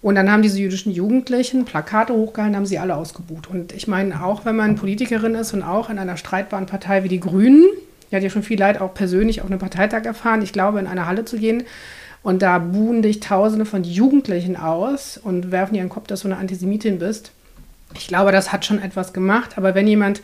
[0.00, 3.48] Und dann haben diese jüdischen Jugendlichen Plakate hochgehalten, haben sie alle ausgebucht.
[3.48, 7.08] Und ich meine, auch wenn man Politikerin ist und auch in einer streitbaren Partei wie
[7.08, 7.64] die Grünen,
[8.10, 10.86] die hat ja schon viel Leid auch persönlich auf einem Parteitag erfahren, ich glaube, in
[10.86, 11.64] eine Halle zu gehen
[12.22, 16.20] und da buhen dich Tausende von Jugendlichen aus und werfen dir in den Kopf, dass
[16.20, 17.30] du eine Antisemitin bist.
[17.94, 19.56] Ich glaube, das hat schon etwas gemacht.
[19.56, 20.20] Aber wenn jemand,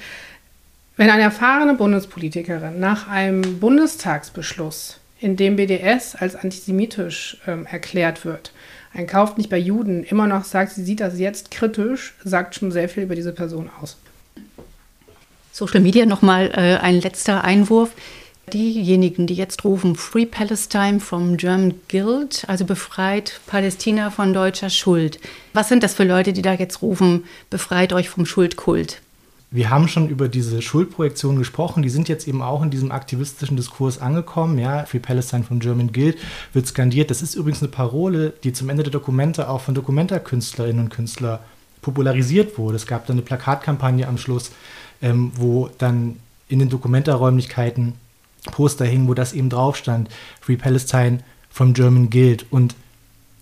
[0.96, 8.52] wenn eine erfahrene Bundespolitikerin nach einem Bundestagsbeschluss, in dem BDS als antisemitisch ähm, erklärt wird,
[8.94, 12.70] ein Kauft nicht bei Juden immer noch sagt, sie sieht das jetzt kritisch, sagt schon
[12.70, 13.96] sehr viel über diese Person aus.
[15.52, 17.90] Social Media nochmal äh, ein letzter Einwurf.
[18.52, 25.18] Diejenigen, die jetzt rufen, Free Palestine from German Guild, also befreit Palästina von deutscher Schuld.
[25.54, 29.00] Was sind das für Leute, die da jetzt rufen, befreit euch vom Schuldkult?
[29.54, 33.56] Wir haben schon über diese Schuldprojektionen gesprochen, die sind jetzt eben auch in diesem aktivistischen
[33.56, 34.58] Diskurs angekommen.
[34.58, 36.18] Ja, Free Palestine von German Guild
[36.52, 37.08] wird skandiert.
[37.08, 41.38] Das ist übrigens eine Parole, die zum Ende der Dokumente auch von Dokumentarkünstlerinnen und Künstlern
[41.82, 42.74] popularisiert wurde.
[42.74, 44.50] Es gab dann eine Plakatkampagne am Schluss,
[45.00, 46.16] ähm, wo dann
[46.48, 47.92] in den Dokumentarräumlichkeiten
[48.50, 50.08] Poster hingen, wo das eben drauf stand:
[50.40, 52.44] Free Palestine from German Guild.
[52.50, 52.74] Und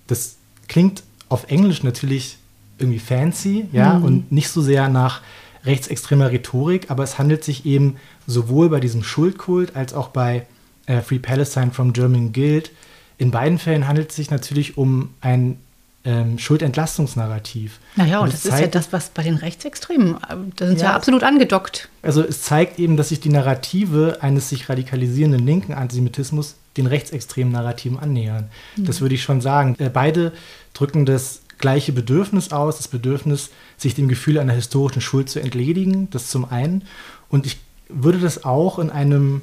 [0.09, 0.37] das
[0.69, 2.37] klingt auf Englisch natürlich
[2.79, 4.05] irgendwie fancy, ja, mhm.
[4.05, 5.23] und nicht so sehr nach
[5.65, 7.97] rechtsextremer Rhetorik, aber es handelt sich eben
[8.27, 10.47] sowohl bei diesem Schuldkult als auch bei
[10.87, 12.71] äh, Free Palestine from German Guild.
[13.19, 15.59] In beiden Fällen handelt es sich natürlich um ein
[16.05, 17.79] ähm, Schuldentlastungsnarrativ.
[17.95, 20.87] Naja, und, und das ist ja das, was bei den Rechtsextremen, äh, da sind ja,
[20.87, 21.89] ja absolut angedockt.
[22.03, 27.53] Also es zeigt eben, dass sich die Narrative eines sich radikalisierenden linken Antisemitismus den rechtsextremen
[27.53, 28.49] Narrativen annähern.
[28.77, 28.87] Mhm.
[28.87, 29.77] Das würde ich schon sagen.
[29.79, 30.33] Äh, beide
[30.75, 33.49] drücken das gleiche Bedürfnis aus, das Bedürfnis,
[33.79, 36.83] sich dem Gefühl einer historischen Schuld zu entledigen, das zum einen.
[37.31, 39.41] Und ich würde das auch in einem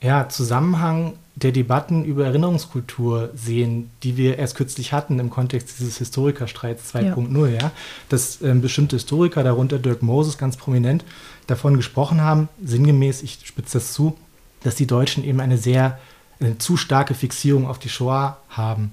[0.00, 5.98] ja, Zusammenhang der Debatten über Erinnerungskultur sehen, die wir erst kürzlich hatten im Kontext dieses
[5.98, 7.60] Historikerstreits 2.0, ja.
[7.60, 7.70] ja.
[8.08, 11.04] dass ähm, bestimmte Historiker, darunter Dirk Moses ganz prominent,
[11.46, 14.16] davon gesprochen haben, sinngemäß, ich spitze das zu,
[14.62, 15.98] dass die Deutschen eben eine sehr
[16.40, 18.92] eine zu starke Fixierung auf die Shoah haben.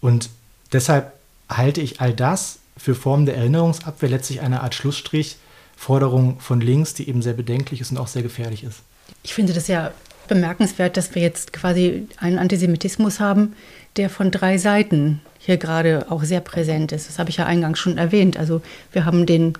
[0.00, 0.30] Und
[0.72, 1.12] deshalb
[1.48, 5.36] halte ich all das für Formen der Erinnerungsabwehr letztlich eine Art Schlussstrich,
[5.76, 8.80] Forderung von links, die eben sehr bedenklich ist und auch sehr gefährlich ist.
[9.22, 9.92] Ich finde das ja
[10.28, 13.54] bemerkenswert, dass wir jetzt quasi einen Antisemitismus haben,
[13.96, 17.08] der von drei Seiten hier gerade auch sehr präsent ist.
[17.08, 18.36] Das habe ich ja eingangs schon erwähnt.
[18.36, 19.52] Also wir haben den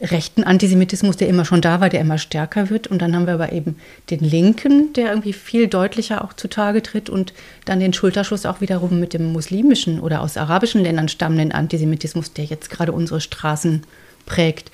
[0.00, 2.86] rechten Antisemitismus, der immer schon da war, der immer stärker wird.
[2.88, 3.76] Und dann haben wir aber eben
[4.10, 7.32] den linken, der irgendwie viel deutlicher auch zutage tritt und
[7.64, 12.44] dann den Schulterschluss auch wiederum mit dem muslimischen oder aus arabischen Ländern stammenden Antisemitismus, der
[12.44, 13.82] jetzt gerade unsere Straßen
[14.26, 14.70] prägt.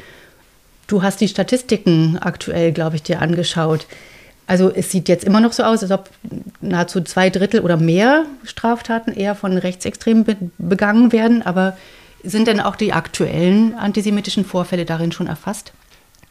[0.86, 3.86] Du hast die Statistiken aktuell, glaube ich, dir angeschaut.
[4.46, 6.10] Also es sieht jetzt immer noch so aus, als ob
[6.60, 11.42] nahezu zwei Drittel oder mehr Straftaten eher von Rechtsextremen be begangen werden.
[11.42, 11.76] Aber
[12.22, 15.72] sind denn auch die aktuellen antisemitischen Vorfälle darin schon erfasst?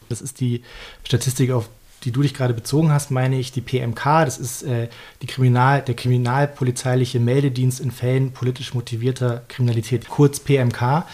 [0.08, 0.62] Das ist die
[1.04, 1.68] Statistik, auf
[2.04, 4.24] die du dich gerade bezogen hast, meine ich, die PMK.
[4.24, 4.88] Das ist äh,
[5.22, 11.04] die Kriminal, der kriminalpolizeiliche Meldedienst in Fällen politisch motivierter Kriminalität, kurz PMK.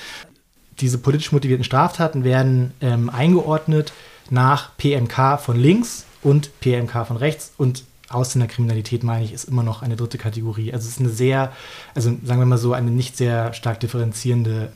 [0.81, 3.93] Diese politisch motivierten Straftaten werden ähm, eingeordnet
[4.31, 9.83] nach PMK von links und PMK von rechts und Ausländerkriminalität, meine ich, ist immer noch
[9.83, 10.73] eine dritte Kategorie.
[10.73, 11.53] Also es ist eine sehr,
[11.95, 14.73] also sagen wir mal so, eine nicht sehr stark differenzierende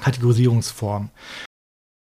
[0.00, 1.10] Kategorisierungsform.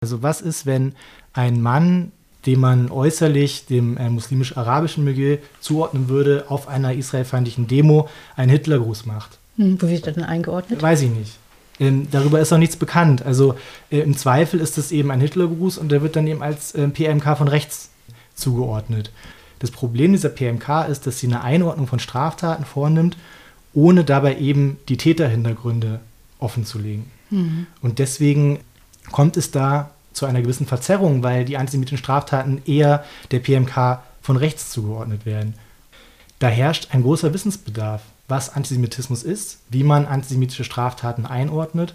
[0.02, 0.94] Also was ist, wenn
[1.34, 2.12] ein Mann,
[2.46, 9.06] dem man äußerlich dem äh, muslimisch-arabischen Milieu zuordnen würde, auf einer israelfeindlichen Demo einen Hitlergruß
[9.06, 9.40] macht?
[9.58, 10.82] Hm, wo wird das denn eingeordnet?
[10.82, 11.38] Weiß ich nicht.
[11.80, 13.26] Ähm, darüber ist noch nichts bekannt.
[13.26, 13.56] Also
[13.90, 16.88] äh, im Zweifel ist es eben ein Hitlergruß und der wird dann eben als äh,
[16.88, 17.90] PMK von rechts
[18.36, 19.12] zugeordnet.
[19.60, 23.18] Das Problem dieser PMK ist, dass sie eine Einordnung von Straftaten vornimmt,
[23.74, 26.00] ohne dabei eben die Täterhintergründe
[26.40, 27.06] offenzulegen.
[27.30, 27.68] Mhm.
[27.82, 28.60] Und deswegen
[29.12, 34.38] kommt es da zu einer gewissen Verzerrung, weil die antisemitischen Straftaten eher der PMK von
[34.38, 35.56] rechts zugeordnet werden.
[36.40, 41.94] Da herrscht ein großer Wissensbedarf, was Antisemitismus ist, wie man antisemitische Straftaten einordnet.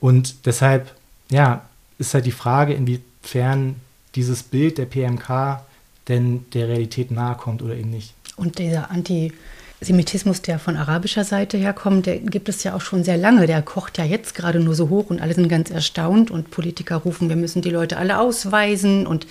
[0.00, 0.94] Und deshalb,
[1.30, 1.62] ja,
[1.98, 3.76] ist halt die Frage, inwiefern
[4.14, 5.62] dieses Bild der PMK
[6.08, 8.14] denn der Realität nahe kommt oder eben nicht.
[8.36, 13.16] Und dieser Antisemitismus, der von arabischer Seite herkommt, der gibt es ja auch schon sehr
[13.16, 13.46] lange.
[13.46, 16.96] Der kocht ja jetzt gerade nur so hoch und alle sind ganz erstaunt und Politiker
[16.96, 19.26] rufen, wir müssen die Leute alle ausweisen und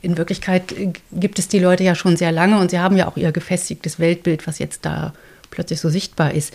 [0.00, 0.74] in Wirklichkeit
[1.12, 3.98] gibt es die Leute ja schon sehr lange und sie haben ja auch ihr gefestigtes
[3.98, 5.12] Weltbild, was jetzt da
[5.50, 6.54] plötzlich so sichtbar ist.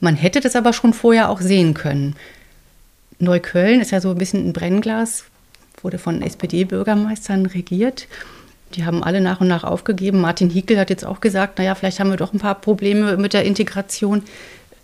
[0.00, 2.16] Man hätte das aber schon vorher auch sehen können.
[3.18, 5.24] Neukölln ist ja so ein bisschen ein Brennglas,
[5.82, 8.08] wurde von SPD-Bürgermeistern regiert.
[8.74, 10.20] Die haben alle nach und nach aufgegeben.
[10.20, 13.32] Martin Hickel hat jetzt auch gesagt, naja, vielleicht haben wir doch ein paar Probleme mit
[13.32, 14.22] der Integration.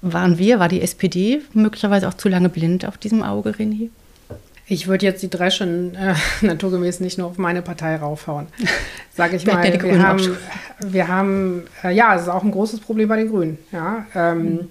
[0.02, 3.90] Waren wir, war die SPD möglicherweise auch zu lange blind auf diesem Auge, René?
[4.68, 8.48] Ich würde jetzt die Dreschen äh, naturgemäß nicht nur auf meine Partei raufhauen.
[9.14, 9.62] Sage ich mal.
[9.62, 10.36] Wir haben,
[10.80, 13.58] wir haben, äh, ja, es ist auch ein großes Problem bei den Grünen.
[13.72, 14.68] Ja, ähm,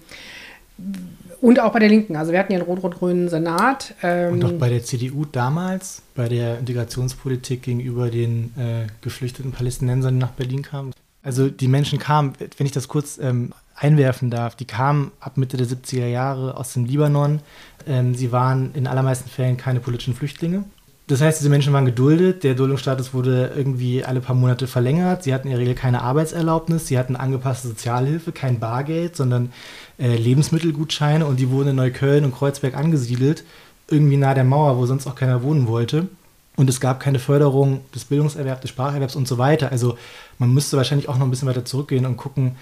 [0.78, 2.15] mhm und auch bei der Linken.
[2.15, 3.93] Also wir hatten ja einen rot-rot-grünen Senat.
[4.02, 10.15] Ähm und auch bei der CDU damals, bei der Integrationspolitik gegenüber den äh, geflüchteten Palästinensern,
[10.15, 10.93] die nach Berlin kamen.
[11.24, 15.58] Also die Menschen kamen, wenn ich das kurz ähm, einwerfen darf, die kamen ab Mitte
[15.58, 17.39] der 70er Jahre aus dem Libanon.
[17.88, 20.65] Ähm, sie waren in allermeisten Fällen keine politischen Flüchtlinge.
[21.07, 22.43] Das heißt, diese Menschen waren geduldet.
[22.43, 25.23] Der Duldungsstatus wurde irgendwie alle paar Monate verlängert.
[25.23, 26.87] Sie hatten in der Regel keine Arbeitserlaubnis.
[26.87, 29.53] Sie hatten angepasste Sozialhilfe, kein Bargeld, sondern
[29.99, 31.25] äh, Lebensmittelgutscheine.
[31.27, 33.43] Und die wurden in Neukölln und Kreuzberg angesiedelt,
[33.87, 36.07] irgendwie nahe der Mauer, wo sonst auch keiner wohnen wollte.
[36.55, 39.71] Und es gab keine Förderung des Bildungserwerbs, des Spracherwerbs und so weiter.
[39.71, 39.97] Also
[40.39, 42.55] man müsste wahrscheinlich auch noch ein bisschen weiter zurückgehen und gucken,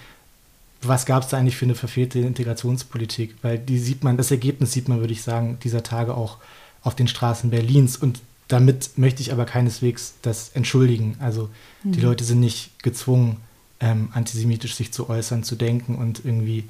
[0.82, 3.36] was gab es da eigentlich für eine verfehlte Integrationspolitik?
[3.40, 6.38] Weil die sieht man, das Ergebnis sieht man, würde ich sagen, dieser Tage auch
[6.82, 7.96] auf den Straßen Berlins.
[7.96, 11.16] Und damit möchte ich aber keineswegs das entschuldigen.
[11.20, 11.48] Also
[11.82, 11.92] mhm.
[11.92, 13.38] die Leute sind nicht gezwungen,
[13.80, 16.64] ähm, antisemitisch sich zu äußern, zu denken und irgendwie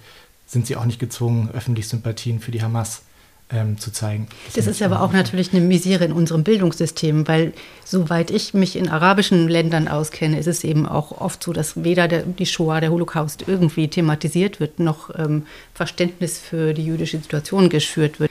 [0.47, 3.03] sind sie auch nicht gezwungen, öffentlich Sympathien für die Hamas
[3.51, 4.29] ähm, zu zeigen.
[4.47, 7.53] Das, das ist aber auch natürlich eine Misere in unserem Bildungssystem, weil
[7.85, 12.09] soweit ich mich in arabischen Ländern auskenne, ist es eben auch oft so, dass weder
[12.09, 17.69] der, die Shoah, der Holocaust irgendwie thematisiert wird, noch ähm, Verständnis für die jüdische Situation
[17.69, 18.31] geschürt wird.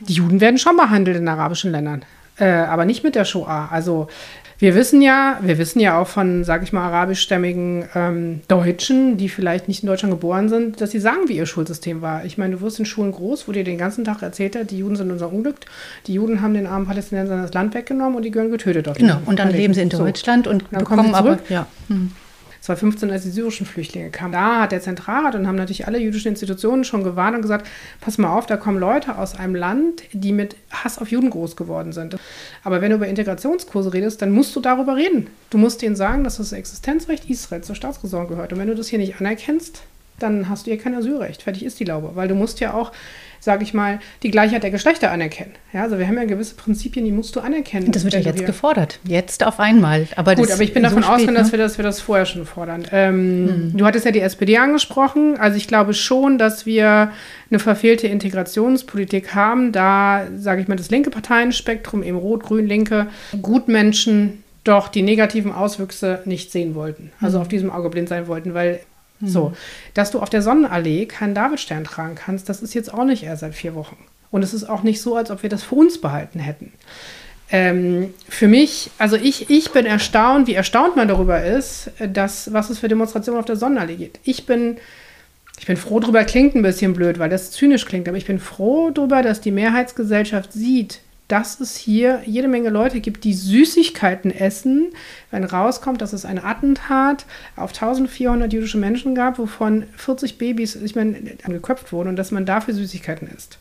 [0.00, 2.04] Die Juden werden schon behandelt in arabischen Ländern
[2.38, 3.68] äh, aber nicht mit der Shoah.
[3.70, 4.08] Also
[4.60, 9.28] wir wissen ja, wir wissen ja auch von, sage ich mal, arabischstämmigen ähm, Deutschen, die
[9.28, 12.24] vielleicht nicht in Deutschland geboren sind, dass sie sagen, wie ihr Schulsystem war.
[12.24, 14.78] Ich meine, du wirst in Schulen groß, wo dir den ganzen Tag erzählt hat, die
[14.78, 15.56] Juden sind unser Unglück,
[16.08, 18.92] die Juden haben den armen Palästinensern das Land weggenommen und die gehören getötet.
[18.96, 20.50] Genau, und dann leben sie in Deutschland so.
[20.50, 21.66] und dann bekommen aber, ja.
[21.86, 22.10] Hm.
[22.68, 24.32] 2015, als die syrischen Flüchtlinge kamen.
[24.32, 27.66] Da hat der Zentralrat und haben natürlich alle jüdischen Institutionen schon gewarnt und gesagt,
[28.00, 31.56] pass mal auf, da kommen Leute aus einem Land, die mit Hass auf Juden groß
[31.56, 32.16] geworden sind.
[32.64, 35.28] Aber wenn du über Integrationskurse redest, dann musst du darüber reden.
[35.50, 38.52] Du musst denen sagen, dass das Existenzrecht Israels zur Staatsräson gehört.
[38.52, 39.82] Und wenn du das hier nicht anerkennst,
[40.18, 41.42] dann hast du hier kein Asylrecht.
[41.42, 42.12] Fertig ist die Laube.
[42.14, 42.92] Weil du musst ja auch
[43.40, 45.52] sage ich mal, die Gleichheit der Geschlechter anerkennen.
[45.72, 47.92] Ja, also wir haben ja gewisse Prinzipien, die musst du anerkennen.
[47.92, 50.06] Das wird ja jetzt gefordert, jetzt auf einmal.
[50.16, 51.42] Aber Gut, aber ich bin davon so ausgegangen, ne?
[51.42, 52.84] dass, wir das, wir das vorher schon fordern.
[52.92, 53.76] Ähm, hm.
[53.76, 55.38] Du hattest ja die SPD angesprochen.
[55.38, 57.12] Also ich glaube schon, dass wir
[57.50, 63.06] eine verfehlte Integrationspolitik haben, da, sage ich mal, das linke Parteienspektrum, eben Rot, Grün, Linke,
[63.40, 67.10] Gutmenschen doch die negativen Auswüchse nicht sehen wollten.
[67.20, 67.42] Also mhm.
[67.42, 68.80] auf diesem Auge blind sein wollten, weil
[69.20, 69.28] Mhm.
[69.28, 69.52] So,
[69.94, 73.40] dass du auf der Sonnenallee keinen Davidstern tragen kannst, das ist jetzt auch nicht erst
[73.40, 73.96] seit vier Wochen.
[74.30, 76.72] Und es ist auch nicht so, als ob wir das für uns behalten hätten.
[77.50, 82.68] Ähm, für mich, also ich, ich bin erstaunt, wie erstaunt man darüber ist, dass, was
[82.68, 84.20] es für Demonstrationen auf der Sonnenallee gibt.
[84.24, 84.76] Ich bin,
[85.58, 88.38] ich bin froh darüber, klingt ein bisschen blöd, weil das zynisch klingt, aber ich bin
[88.38, 94.30] froh darüber, dass die Mehrheitsgesellschaft sieht, dass es hier jede Menge Leute gibt, die Süßigkeiten
[94.30, 94.88] essen,
[95.30, 100.96] wenn rauskommt, dass es ein Attentat auf 1400 jüdische Menschen gab, wovon 40 Babys, ich
[100.96, 103.58] meine, geköpft wurden und dass man dafür Süßigkeiten isst.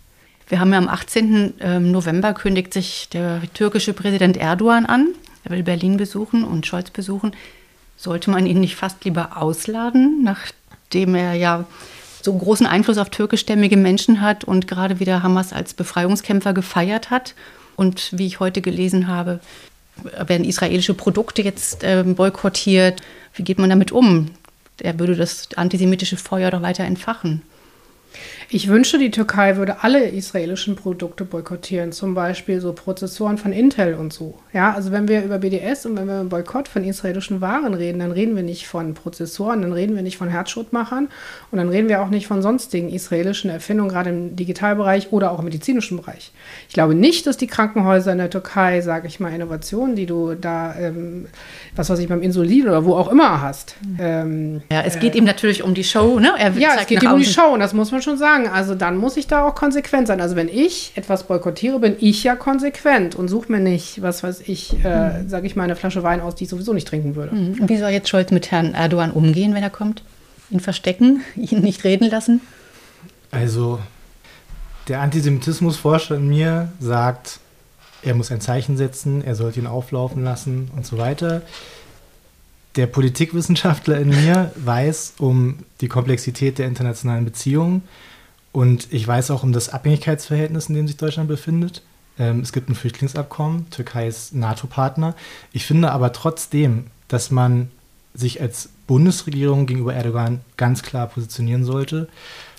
[0.48, 1.56] Wir haben ja am 18.
[1.60, 5.10] Ähm, November kündigt sich der türkische Präsident Erdogan an.
[5.44, 7.34] Er will Berlin besuchen und Scholz besuchen.
[7.98, 11.66] Sollte man ihn nicht fast lieber ausladen, nachdem er ja
[12.22, 17.36] so großen Einfluss auf türkischstämmige Menschen hat und gerade wieder Hamas als Befreiungskämpfer gefeiert hat?
[17.76, 19.40] Und wie ich heute gelesen habe,
[20.26, 23.02] werden israelische Produkte jetzt äh, boykottiert.
[23.34, 24.32] Wie geht man damit um?
[24.82, 27.42] Er würde das antisemitische Feuer doch weiter entfachen.
[28.50, 33.94] Ich wünsche, die Türkei würde alle israelischen Produkte boykottieren, zum Beispiel so Prozessoren von Intel
[33.96, 34.36] und so.
[34.54, 38.00] Ja, also wenn wir über BDS und wenn wir über Boykott von israelischen Waren reden,
[38.00, 41.10] dann reden wir nicht von Prozessoren, dann reden wir nicht von Herzschrittmachern
[41.52, 45.40] und dann reden wir auch nicht von sonstigen israelischen Erfindungen, gerade im Digitalbereich oder auch
[45.40, 46.32] im medizinischen Bereich.
[46.70, 50.36] Ich glaube nicht, dass die Krankenhäuser in der Türkei, sage ich mal, Innovationen, die du
[50.36, 51.28] da, ähm,
[51.76, 53.76] was weiß ich, beim Insulin oder wo auch immer hast.
[54.00, 56.34] Ähm, ja, es geht äh, ihm natürlich um die Show, ne?
[56.58, 58.54] ja, es geht ihm um die Show und das muss man schon sagen sagen.
[58.54, 60.22] Also dann muss ich da auch konsequent sein.
[60.22, 64.42] Also wenn ich etwas boykottiere, bin ich ja konsequent und suche mir nicht, was weiß
[64.42, 65.30] ich, äh, mhm.
[65.30, 67.36] sage ich mal, eine Flasche Wein aus, die ich sowieso nicht trinken würde.
[67.36, 67.62] Mhm.
[67.62, 70.04] Und wie soll jetzt Scholz mit Herrn Erdogan umgehen, wenn er kommt?
[70.50, 72.42] Ihn verstecken, ihn nicht reden lassen?
[73.32, 73.80] Also
[74.88, 77.40] der Antisemitismusforscher in mir sagt,
[78.04, 81.42] er muss ein Zeichen setzen, er sollte ihn auflaufen lassen und so weiter.
[82.78, 87.82] Der Politikwissenschaftler in mir weiß um die Komplexität der internationalen Beziehungen
[88.58, 91.84] und ich weiß auch um das Abhängigkeitsverhältnis, in dem sich Deutschland befindet.
[92.18, 95.14] Ähm, es gibt ein Flüchtlingsabkommen, Türkei ist NATO-Partner.
[95.52, 97.70] Ich finde aber trotzdem, dass man
[98.16, 102.10] sich als Bundesregierung gegenüber Erdogan ganz klar positionieren sollte,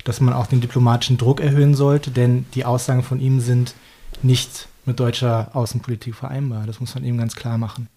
[0.04, 3.74] dass man auch den diplomatischen Druck erhöhen sollte, denn die Aussagen von ihm sind
[4.22, 6.64] nicht mit deutscher Außenpolitik vereinbar.
[6.68, 7.88] Das muss man eben ganz klar machen.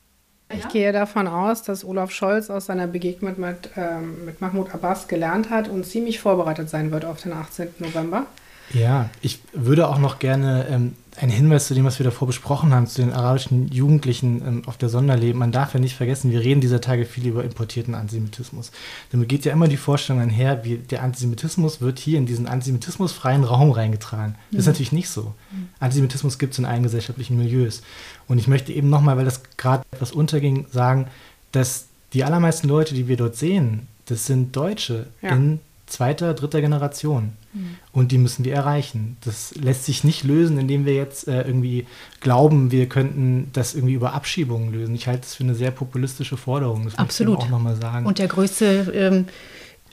[0.58, 5.08] Ich gehe davon aus, dass Olaf Scholz aus seiner Begegnung mit, ähm, mit Mahmoud Abbas
[5.08, 7.70] gelernt hat und ziemlich vorbereitet sein wird auf den 18.
[7.80, 8.26] November.
[8.74, 12.74] Ja, ich würde auch noch gerne ähm, einen Hinweis zu dem, was wir davor besprochen
[12.74, 15.38] haben, zu den arabischen Jugendlichen ähm, auf der Sonderleben.
[15.38, 18.72] Man darf ja nicht vergessen, wir reden dieser Tage viel über importierten Antisemitismus.
[19.12, 23.44] Damit geht ja immer die Vorstellung einher, wie der Antisemitismus wird hier in diesen antisemitismusfreien
[23.44, 24.36] Raum reingetragen.
[24.50, 24.72] Das ist mhm.
[24.72, 25.36] natürlich nicht so.
[25.52, 25.70] Mhm.
[25.80, 27.84] Antisemitismus gibt es in allen gesellschaftlichen Milieus.
[28.28, 31.06] Und ich möchte eben nochmal, weil das gerade etwas unterging, sagen,
[31.52, 35.36] dass die allermeisten Leute, die wir dort sehen, das sind Deutsche ja.
[35.36, 37.34] in zweiter, dritter Generation.
[37.54, 37.78] Mhm.
[37.92, 39.18] Und die müssen wir erreichen.
[39.22, 41.86] Das lässt sich nicht lösen, indem wir jetzt äh, irgendwie
[42.20, 44.96] glauben, wir könnten das irgendwie über Abschiebungen lösen.
[44.96, 46.86] Ich halte das für eine sehr populistische Forderung.
[46.86, 47.36] Das Absolut.
[47.36, 48.06] muss ich auch nochmal sagen.
[48.06, 49.26] Und der größte, ähm,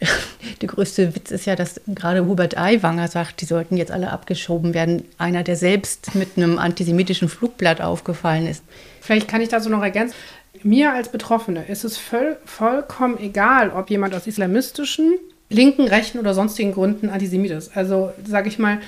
[0.60, 4.74] der größte Witz ist ja, dass gerade Hubert Aiwanger sagt, die sollten jetzt alle abgeschoben
[4.74, 5.04] werden.
[5.18, 8.62] Einer, der selbst mit einem antisemitischen Flugblatt aufgefallen ist.
[9.00, 10.14] Vielleicht kann ich dazu noch ergänzen.
[10.62, 15.18] Mir als Betroffene ist es voll, vollkommen egal, ob jemand aus islamistischen
[15.50, 17.76] linken, rechten oder sonstigen Gründen Antisemit ist.
[17.76, 18.78] Also sage ich mal,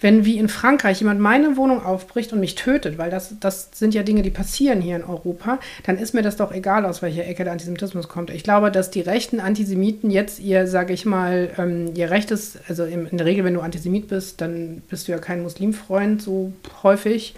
[0.00, 3.94] wenn wie in Frankreich jemand meine Wohnung aufbricht und mich tötet, weil das, das sind
[3.94, 7.26] ja Dinge, die passieren hier in Europa, dann ist mir das doch egal, aus welcher
[7.26, 8.30] Ecke der Antisemitismus kommt.
[8.30, 12.84] Ich glaube, dass die rechten Antisemiten jetzt ihr, sage ich mal, ähm, ihr rechtes, also
[12.84, 16.52] in der Regel, wenn du Antisemit bist, dann bist du ja kein Muslimfreund so
[16.82, 17.34] häufig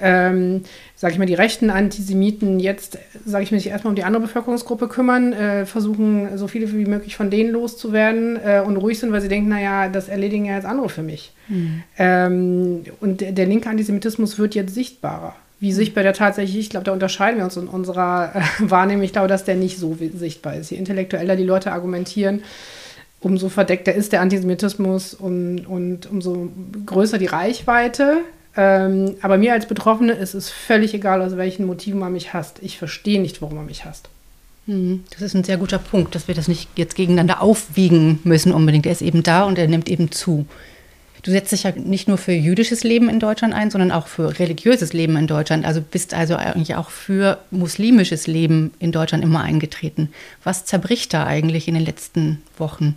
[0.00, 0.62] ähm,
[0.96, 4.22] sage ich mal, die rechten Antisemiten jetzt, sage ich mal, sich erstmal um die andere
[4.22, 9.12] Bevölkerungsgruppe kümmern, äh, versuchen, so viele wie möglich von denen loszuwerden äh, und ruhig sind,
[9.12, 11.32] weil sie denken, naja, das erledigen ja jetzt andere für mich.
[11.48, 11.82] Mhm.
[11.98, 15.34] Ähm, und der, der, linke Antisemitismus wird jetzt sichtbarer.
[15.60, 19.02] Wie sichtbar der tatsächlich, ich glaube, da unterscheiden wir uns in unserer äh, Wahrnehmung.
[19.02, 20.70] Ich glaube, dass der nicht so sichtbar ist.
[20.70, 22.42] Je intellektueller die Leute argumentieren,
[23.20, 26.48] umso verdeckter ist der Antisemitismus und, und umso
[26.86, 28.18] größer die Reichweite.
[28.60, 32.58] Ähm, aber mir als Betroffene ist es völlig egal, aus welchen Motiven man mich hasst.
[32.60, 34.08] Ich verstehe nicht, warum man mich hasst.
[34.66, 38.52] Hm, das ist ein sehr guter Punkt, dass wir das nicht jetzt gegeneinander aufwiegen müssen
[38.52, 38.84] unbedingt.
[38.84, 40.44] Er ist eben da und er nimmt eben zu.
[41.22, 44.40] Du setzt dich ja nicht nur für jüdisches Leben in Deutschland ein, sondern auch für
[44.40, 45.64] religiöses Leben in Deutschland.
[45.64, 50.08] Also bist also eigentlich auch für muslimisches Leben in Deutschland immer eingetreten.
[50.42, 52.96] Was zerbricht da eigentlich in den letzten Wochen?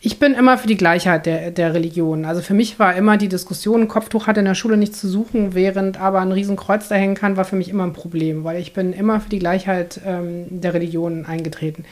[0.00, 2.24] Ich bin immer für die Gleichheit der, der Religion.
[2.24, 5.54] Also für mich war immer die Diskussion, Kopftuch hat in der Schule nichts zu suchen,
[5.54, 8.72] während aber ein Riesenkreuz da hängen kann, war für mich immer ein Problem, weil ich
[8.72, 11.84] bin immer für die Gleichheit ähm, der Religionen eingetreten.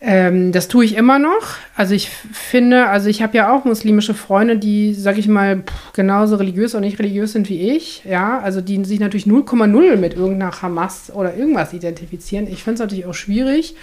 [0.00, 1.54] Ähm, das tue ich immer noch.
[1.76, 5.92] Also ich finde, also ich habe ja auch muslimische Freunde, die, sag ich mal, pff,
[5.92, 8.02] genauso religiös oder nicht religiös sind wie ich.
[8.04, 12.48] Ja, also die sich natürlich 0,0 mit irgendeiner Hamas oder irgendwas identifizieren.
[12.48, 13.76] Ich finde es natürlich auch schwierig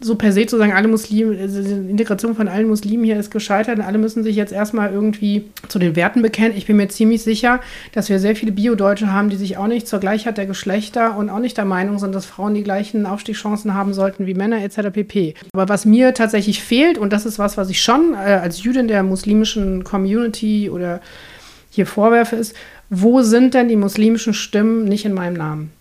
[0.00, 3.32] so per se zu sagen, alle Muslime, also die Integration von allen Muslimen hier ist
[3.32, 6.56] gescheitert und alle müssen sich jetzt erstmal irgendwie zu den Werten bekennen.
[6.56, 7.60] Ich bin mir ziemlich sicher,
[7.92, 11.30] dass wir sehr viele Bio-Deutsche haben, die sich auch nicht zur Gleichheit der Geschlechter und
[11.30, 14.90] auch nicht der Meinung sind, dass Frauen die gleichen Aufstiegschancen haben sollten wie Männer etc.
[14.92, 15.34] pp.
[15.52, 18.86] Aber was mir tatsächlich fehlt, und das ist was, was ich schon äh, als Jüdin
[18.86, 21.00] der muslimischen Community oder
[21.70, 22.54] hier vorwerfe, ist,
[22.88, 25.72] wo sind denn die muslimischen Stimmen nicht in meinem Namen?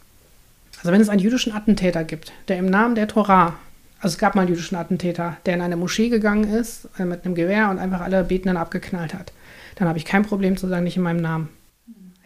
[0.80, 3.56] Also wenn es einen jüdischen Attentäter gibt, der im Namen der Torah
[4.00, 7.26] also es gab mal einen jüdischen Attentäter, der in eine Moschee gegangen ist äh, mit
[7.26, 9.34] einem Gewehr und einfach alle Betenden abgeknallt hat.
[9.76, 11.50] Dann habe ich kein Problem zu sagen, nicht in meinem Namen.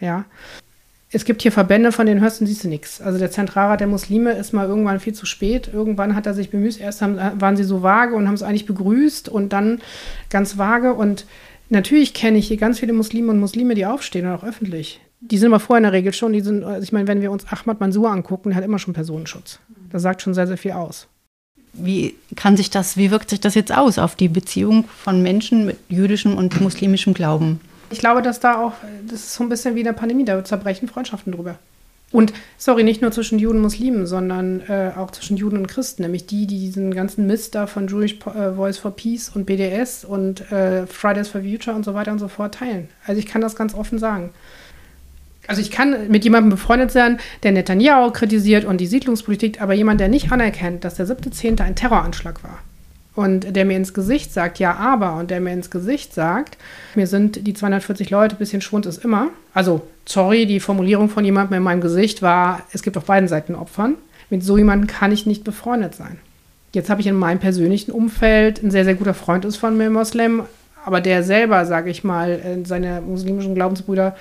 [0.00, 0.24] Ja.
[1.14, 3.00] Es gibt hier Verbände, von denen hörst und siehst du nichts.
[3.00, 5.68] Also der Zentralrat der Muslime ist mal irgendwann viel zu spät.
[5.72, 6.80] Irgendwann hat er sich bemüht.
[6.80, 9.82] Erst haben, waren sie so vage und haben es eigentlich begrüßt und dann
[10.30, 10.94] ganz vage.
[10.94, 11.26] Und
[11.68, 15.00] natürlich kenne ich hier ganz viele Muslime und Muslime, die aufstehen und auch öffentlich.
[15.20, 17.30] Die sind aber vorher in der Regel schon, die sind, also ich meine, wenn wir
[17.30, 19.60] uns Ahmad Mansour angucken, der hat immer schon Personenschutz.
[19.90, 21.08] Das sagt schon sehr, sehr viel aus.
[21.74, 25.66] Wie kann sich das, wie wirkt sich das jetzt aus auf die Beziehung von Menschen
[25.66, 27.60] mit jüdischem und muslimischem Glauben?
[27.90, 28.72] Ich glaube, dass da auch,
[29.06, 31.58] das ist so ein bisschen wie in der Pandemie, da zerbrechen Freundschaften drüber.
[32.12, 36.02] Und, sorry, nicht nur zwischen Juden und Muslimen, sondern äh, auch zwischen Juden und Christen,
[36.02, 40.04] nämlich die, die diesen ganzen Mist da von Jewish äh, Voice for Peace und BDS
[40.04, 42.88] und äh, Fridays for Future und so weiter und so fort teilen.
[43.06, 44.30] Also ich kann das ganz offen sagen.
[45.46, 50.00] Also ich kann mit jemandem befreundet sein, der Netanyahu kritisiert und die Siedlungspolitik, aber jemand,
[50.00, 51.60] der nicht anerkennt, dass der 7.10.
[51.60, 52.58] ein Terroranschlag war
[53.14, 56.56] und der mir ins Gesicht sagt, ja, aber, und der mir ins Gesicht sagt,
[56.94, 59.28] mir sind die 240 Leute, bisschen Schwund ist immer.
[59.52, 63.54] Also, sorry, die Formulierung von jemandem in meinem Gesicht war, es gibt auf beiden Seiten
[63.54, 63.96] Opfern.
[64.30, 66.18] Mit so jemandem kann ich nicht befreundet sein.
[66.72, 69.90] Jetzt habe ich in meinem persönlichen Umfeld, ein sehr, sehr guter Freund ist von mir
[69.90, 70.44] Moslem,
[70.86, 74.16] aber der selber, sage ich mal, seine muslimischen Glaubensbrüder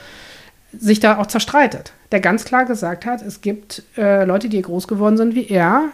[0.78, 1.93] sich da auch zerstreitet.
[2.11, 5.89] Der ganz klar gesagt hat, es gibt äh, Leute, die groß geworden sind wie er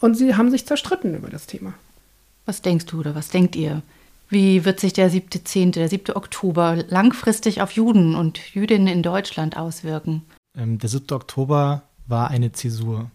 [0.00, 1.74] und sie haben sich zerstritten über das Thema.
[2.46, 3.82] Was denkst du oder was denkt ihr?
[4.28, 6.16] Wie wird sich der 7.10., der 7.
[6.16, 10.22] Oktober langfristig auf Juden und Jüdinnen in Deutschland auswirken?
[10.56, 11.12] Ähm, der 7.
[11.12, 13.10] Oktober war eine Zäsur.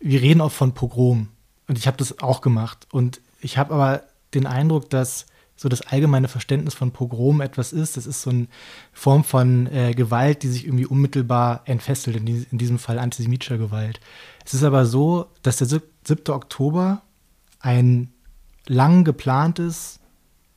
[0.00, 1.28] Wir reden auch von Pogrom
[1.66, 2.86] und ich habe das auch gemacht.
[2.92, 4.02] Und ich habe aber
[4.34, 5.26] den Eindruck, dass
[5.56, 7.96] so das allgemeine Verständnis von Pogrom etwas ist.
[7.96, 8.48] Das ist so eine
[8.92, 13.58] Form von äh, Gewalt, die sich irgendwie unmittelbar entfesselt, in, die, in, diesem Fall antisemitischer
[13.58, 14.00] Gewalt.
[14.44, 15.82] Es ist aber so, dass der 7.
[16.28, 17.02] Oktober
[17.60, 18.10] ein
[18.66, 20.00] lang geplantes,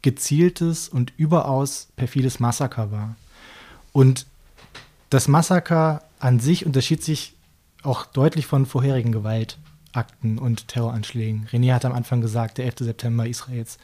[0.02, 3.16] gezieltes und überaus perfides Massaker war.
[3.94, 4.26] Und
[5.10, 7.36] das Massaker an sich unterschied sich
[7.84, 11.48] auch deutlich von vorherigen Gewaltakten und Terroranschlägen.
[11.52, 12.76] René hat am Anfang gesagt, der 11.
[12.80, 13.78] September Israels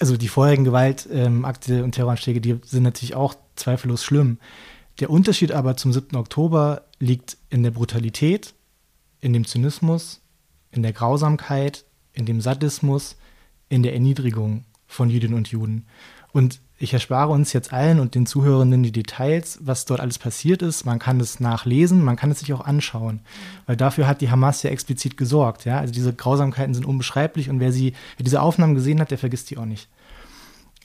[0.00, 4.38] also die vorherigen Gewaltakte ähm, und Terroranschläge, die sind natürlich auch zweifellos schlimm.
[5.00, 6.16] Der Unterschied aber zum 7.
[6.16, 8.54] Oktober liegt in der Brutalität,
[9.20, 10.20] in dem Zynismus,
[10.70, 13.16] in der Grausamkeit, in dem Sadismus,
[13.68, 15.86] in der Erniedrigung von Jüdinnen und Juden.
[16.32, 20.62] Und ich erspare uns jetzt allen und den Zuhörenden die Details, was dort alles passiert
[20.62, 20.84] ist.
[20.84, 23.20] Man kann es nachlesen, man kann es sich auch anschauen,
[23.66, 25.64] weil dafür hat die Hamas ja explizit gesorgt.
[25.64, 25.78] Ja?
[25.78, 29.50] Also diese Grausamkeiten sind unbeschreiblich und wer, sie, wer diese Aufnahmen gesehen hat, der vergisst
[29.50, 29.88] die auch nicht.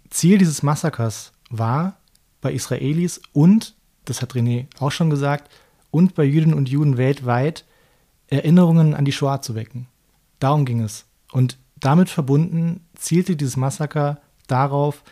[0.10, 1.98] Ziel dieses Massakers war
[2.42, 3.74] bei Israelis und,
[4.06, 5.50] das hat René auch schon gesagt,
[5.90, 7.66] und bei Jüdinnen und Juden weltweit
[8.28, 9.88] Erinnerungen an die Shoah zu wecken.
[10.40, 11.06] Darum ging es.
[11.32, 15.04] Und damit verbunden zielte dieses Massaker darauf,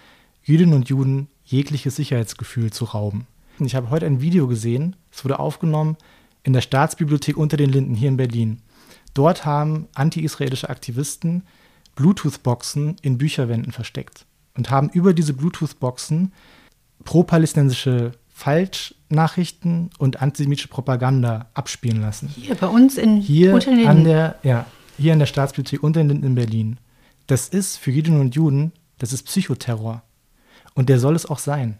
[0.45, 3.25] Jüdinnen und Juden jegliches Sicherheitsgefühl zu rauben.
[3.59, 5.97] Ich habe heute ein Video gesehen, es wurde aufgenommen
[6.43, 8.61] in der Staatsbibliothek unter den Linden hier in Berlin.
[9.15, 11.43] Dort haben anti-israelische Aktivisten
[11.95, 16.31] Bluetooth-Boxen in Bücherwänden versteckt und haben über diese Bluetooth-Boxen
[17.03, 22.27] pro-palästinensische Falschnachrichten und antisemitische Propaganda abspielen lassen.
[22.27, 23.55] Hier bei uns in hier
[23.87, 24.67] an der ja
[24.97, 26.79] hier an der Staatsbibliothek unter den Linden in Berlin.
[27.25, 30.03] Das ist für Jüdinnen und Juden, das ist Psychoterror.
[30.75, 31.79] Und der soll es auch sein.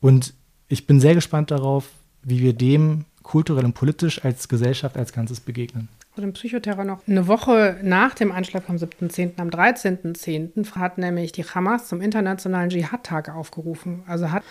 [0.00, 0.34] Und
[0.68, 1.88] ich bin sehr gespannt darauf,
[2.22, 5.88] wie wir dem kulturell und politisch als Gesellschaft als Ganzes begegnen
[6.22, 7.00] dem Psychoterror noch.
[7.08, 12.70] Eine Woche nach dem Anschlag vom 7.10., am 13.10., hat nämlich die Hamas zum internationalen
[12.70, 14.02] Dschihad-Tag aufgerufen.
[14.06, 14.42] Also hat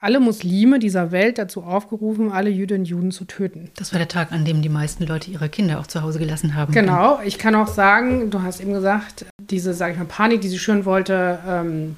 [0.00, 3.70] alle Muslime dieser Welt dazu aufgerufen, alle Jüdinnen und Juden zu töten.
[3.76, 6.54] Das war der Tag, an dem die meisten Leute ihre Kinder auch zu Hause gelassen
[6.54, 6.72] haben.
[6.72, 7.20] Genau.
[7.24, 10.58] Ich kann auch sagen, du hast eben gesagt, diese, sage ich mal, Panik, die sie
[10.58, 11.96] schüren wollte, ähm,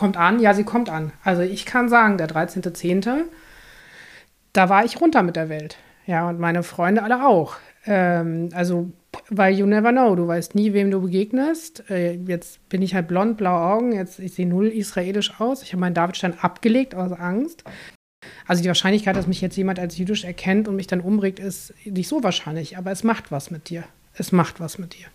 [0.00, 0.40] kommt an.
[0.40, 1.12] Ja, sie kommt an.
[1.22, 3.24] Also ich kann sagen, der 13.10.,
[4.54, 5.76] da war ich runter mit der Welt.
[6.06, 7.56] Ja, und meine Freunde alle auch.
[7.84, 8.90] Ähm, also,
[9.28, 11.90] weil you never know, du weißt nie, wem du begegnest.
[11.90, 15.62] Äh, jetzt bin ich halt blond, blaue Augen, jetzt ich sehe null israelisch aus.
[15.62, 17.64] Ich habe meinen Davidstein abgelegt aus Angst.
[18.46, 21.74] Also die Wahrscheinlichkeit, dass mich jetzt jemand als jüdisch erkennt und mich dann umbringt, ist
[21.84, 22.78] nicht so wahrscheinlich.
[22.78, 23.84] Aber es macht was mit dir.
[24.14, 25.08] Es macht was mit dir.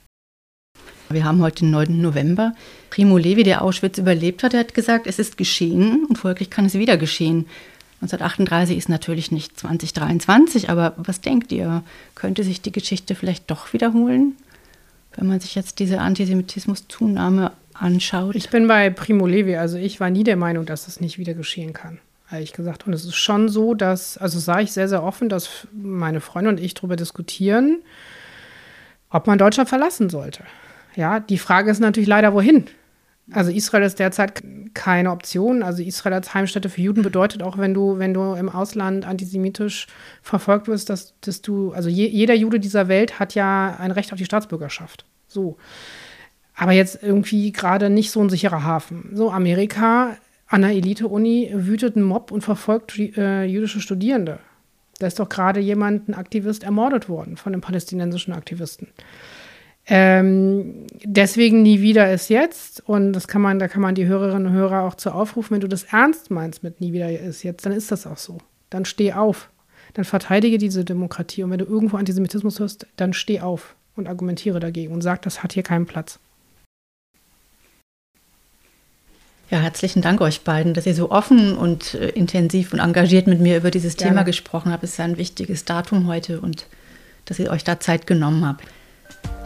[1.10, 2.02] Wir haben heute den 9.
[2.02, 2.54] November.
[2.90, 6.74] Primo Levi, der Auschwitz überlebt hat, hat gesagt, es ist geschehen und folglich kann es
[6.74, 7.46] wieder geschehen.
[8.02, 11.84] 1938 ist natürlich nicht 2023, aber was denkt ihr?
[12.14, 14.36] Könnte sich die Geschichte vielleicht doch wiederholen,
[15.16, 18.36] wenn man sich jetzt diese Antisemitismus-Zunahme anschaut?
[18.36, 21.34] Ich bin bei Primo Levi, also ich war nie der Meinung, dass das nicht wieder
[21.34, 22.00] geschehen kann,
[22.32, 22.86] ehrlich gesagt.
[22.86, 26.50] Und es ist schon so, dass, also sage ich sehr, sehr offen, dass meine Freunde
[26.50, 27.78] und ich darüber diskutieren,
[29.10, 30.44] ob man Deutschland verlassen sollte.
[30.96, 32.66] Ja, die Frage ist natürlich leider, wohin?
[33.32, 34.44] Also Israel ist derzeit
[34.74, 35.64] keine Option.
[35.64, 39.88] Also Israel als Heimstätte für Juden bedeutet auch, wenn du, wenn du im Ausland antisemitisch
[40.22, 44.14] verfolgt wirst, dass, dass du, also je, jeder Jude dieser Welt hat ja ein Recht
[44.14, 45.06] auf die Staatsbürgerschaft.
[45.28, 45.58] So.
[46.56, 49.10] Aber jetzt irgendwie gerade nicht so ein sicherer Hafen.
[49.14, 50.18] So, Amerika
[50.48, 54.40] an der Elite-Uni wütet ein Mob und verfolgt äh, jüdische Studierende.
[55.00, 58.88] Da ist doch gerade jemand, ein Aktivist, ermordet worden von einem palästinensischen Aktivisten.
[59.88, 62.82] Ähm, deswegen nie wieder ist jetzt.
[62.88, 65.62] Und das kann man, da kann man die Hörerinnen und Hörer auch zu aufrufen, wenn
[65.62, 68.40] du das ernst meinst mit nie wieder ist jetzt, dann ist das auch so.
[68.70, 69.50] Dann steh auf.
[69.94, 71.44] Dann verteidige diese Demokratie.
[71.44, 75.44] Und wenn du irgendwo Antisemitismus hörst, dann steh auf und argumentiere dagegen und sag, das
[75.44, 76.20] hat hier keinen Platz.
[79.52, 83.40] Ja, herzlichen Dank euch beiden, dass ihr so offen und äh, intensiv und engagiert mit
[83.40, 84.14] mir über dieses Gerne.
[84.14, 84.84] Thema gesprochen habt.
[84.84, 86.66] Es ist ein wichtiges Datum heute und
[87.26, 88.64] dass ihr euch da Zeit genommen habt.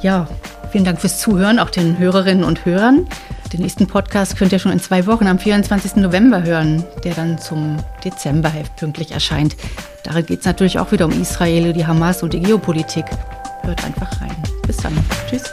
[0.02, 0.28] Ja,
[0.72, 3.08] vielen Dank fürs Zuhören, auch den Hörerinnen und Hörern.
[3.52, 5.96] Den nächsten Podcast könnt ihr schon in zwei Wochen am 24.
[5.96, 9.56] November hören, der dann zum Dezemberheft pünktlich erscheint.
[10.04, 13.06] Darin geht es natürlich auch wieder um Israel, die Hamas und die Geopolitik.
[13.64, 14.36] Hört einfach rein.
[14.68, 14.94] Bis dann.
[15.28, 15.52] Tschüss.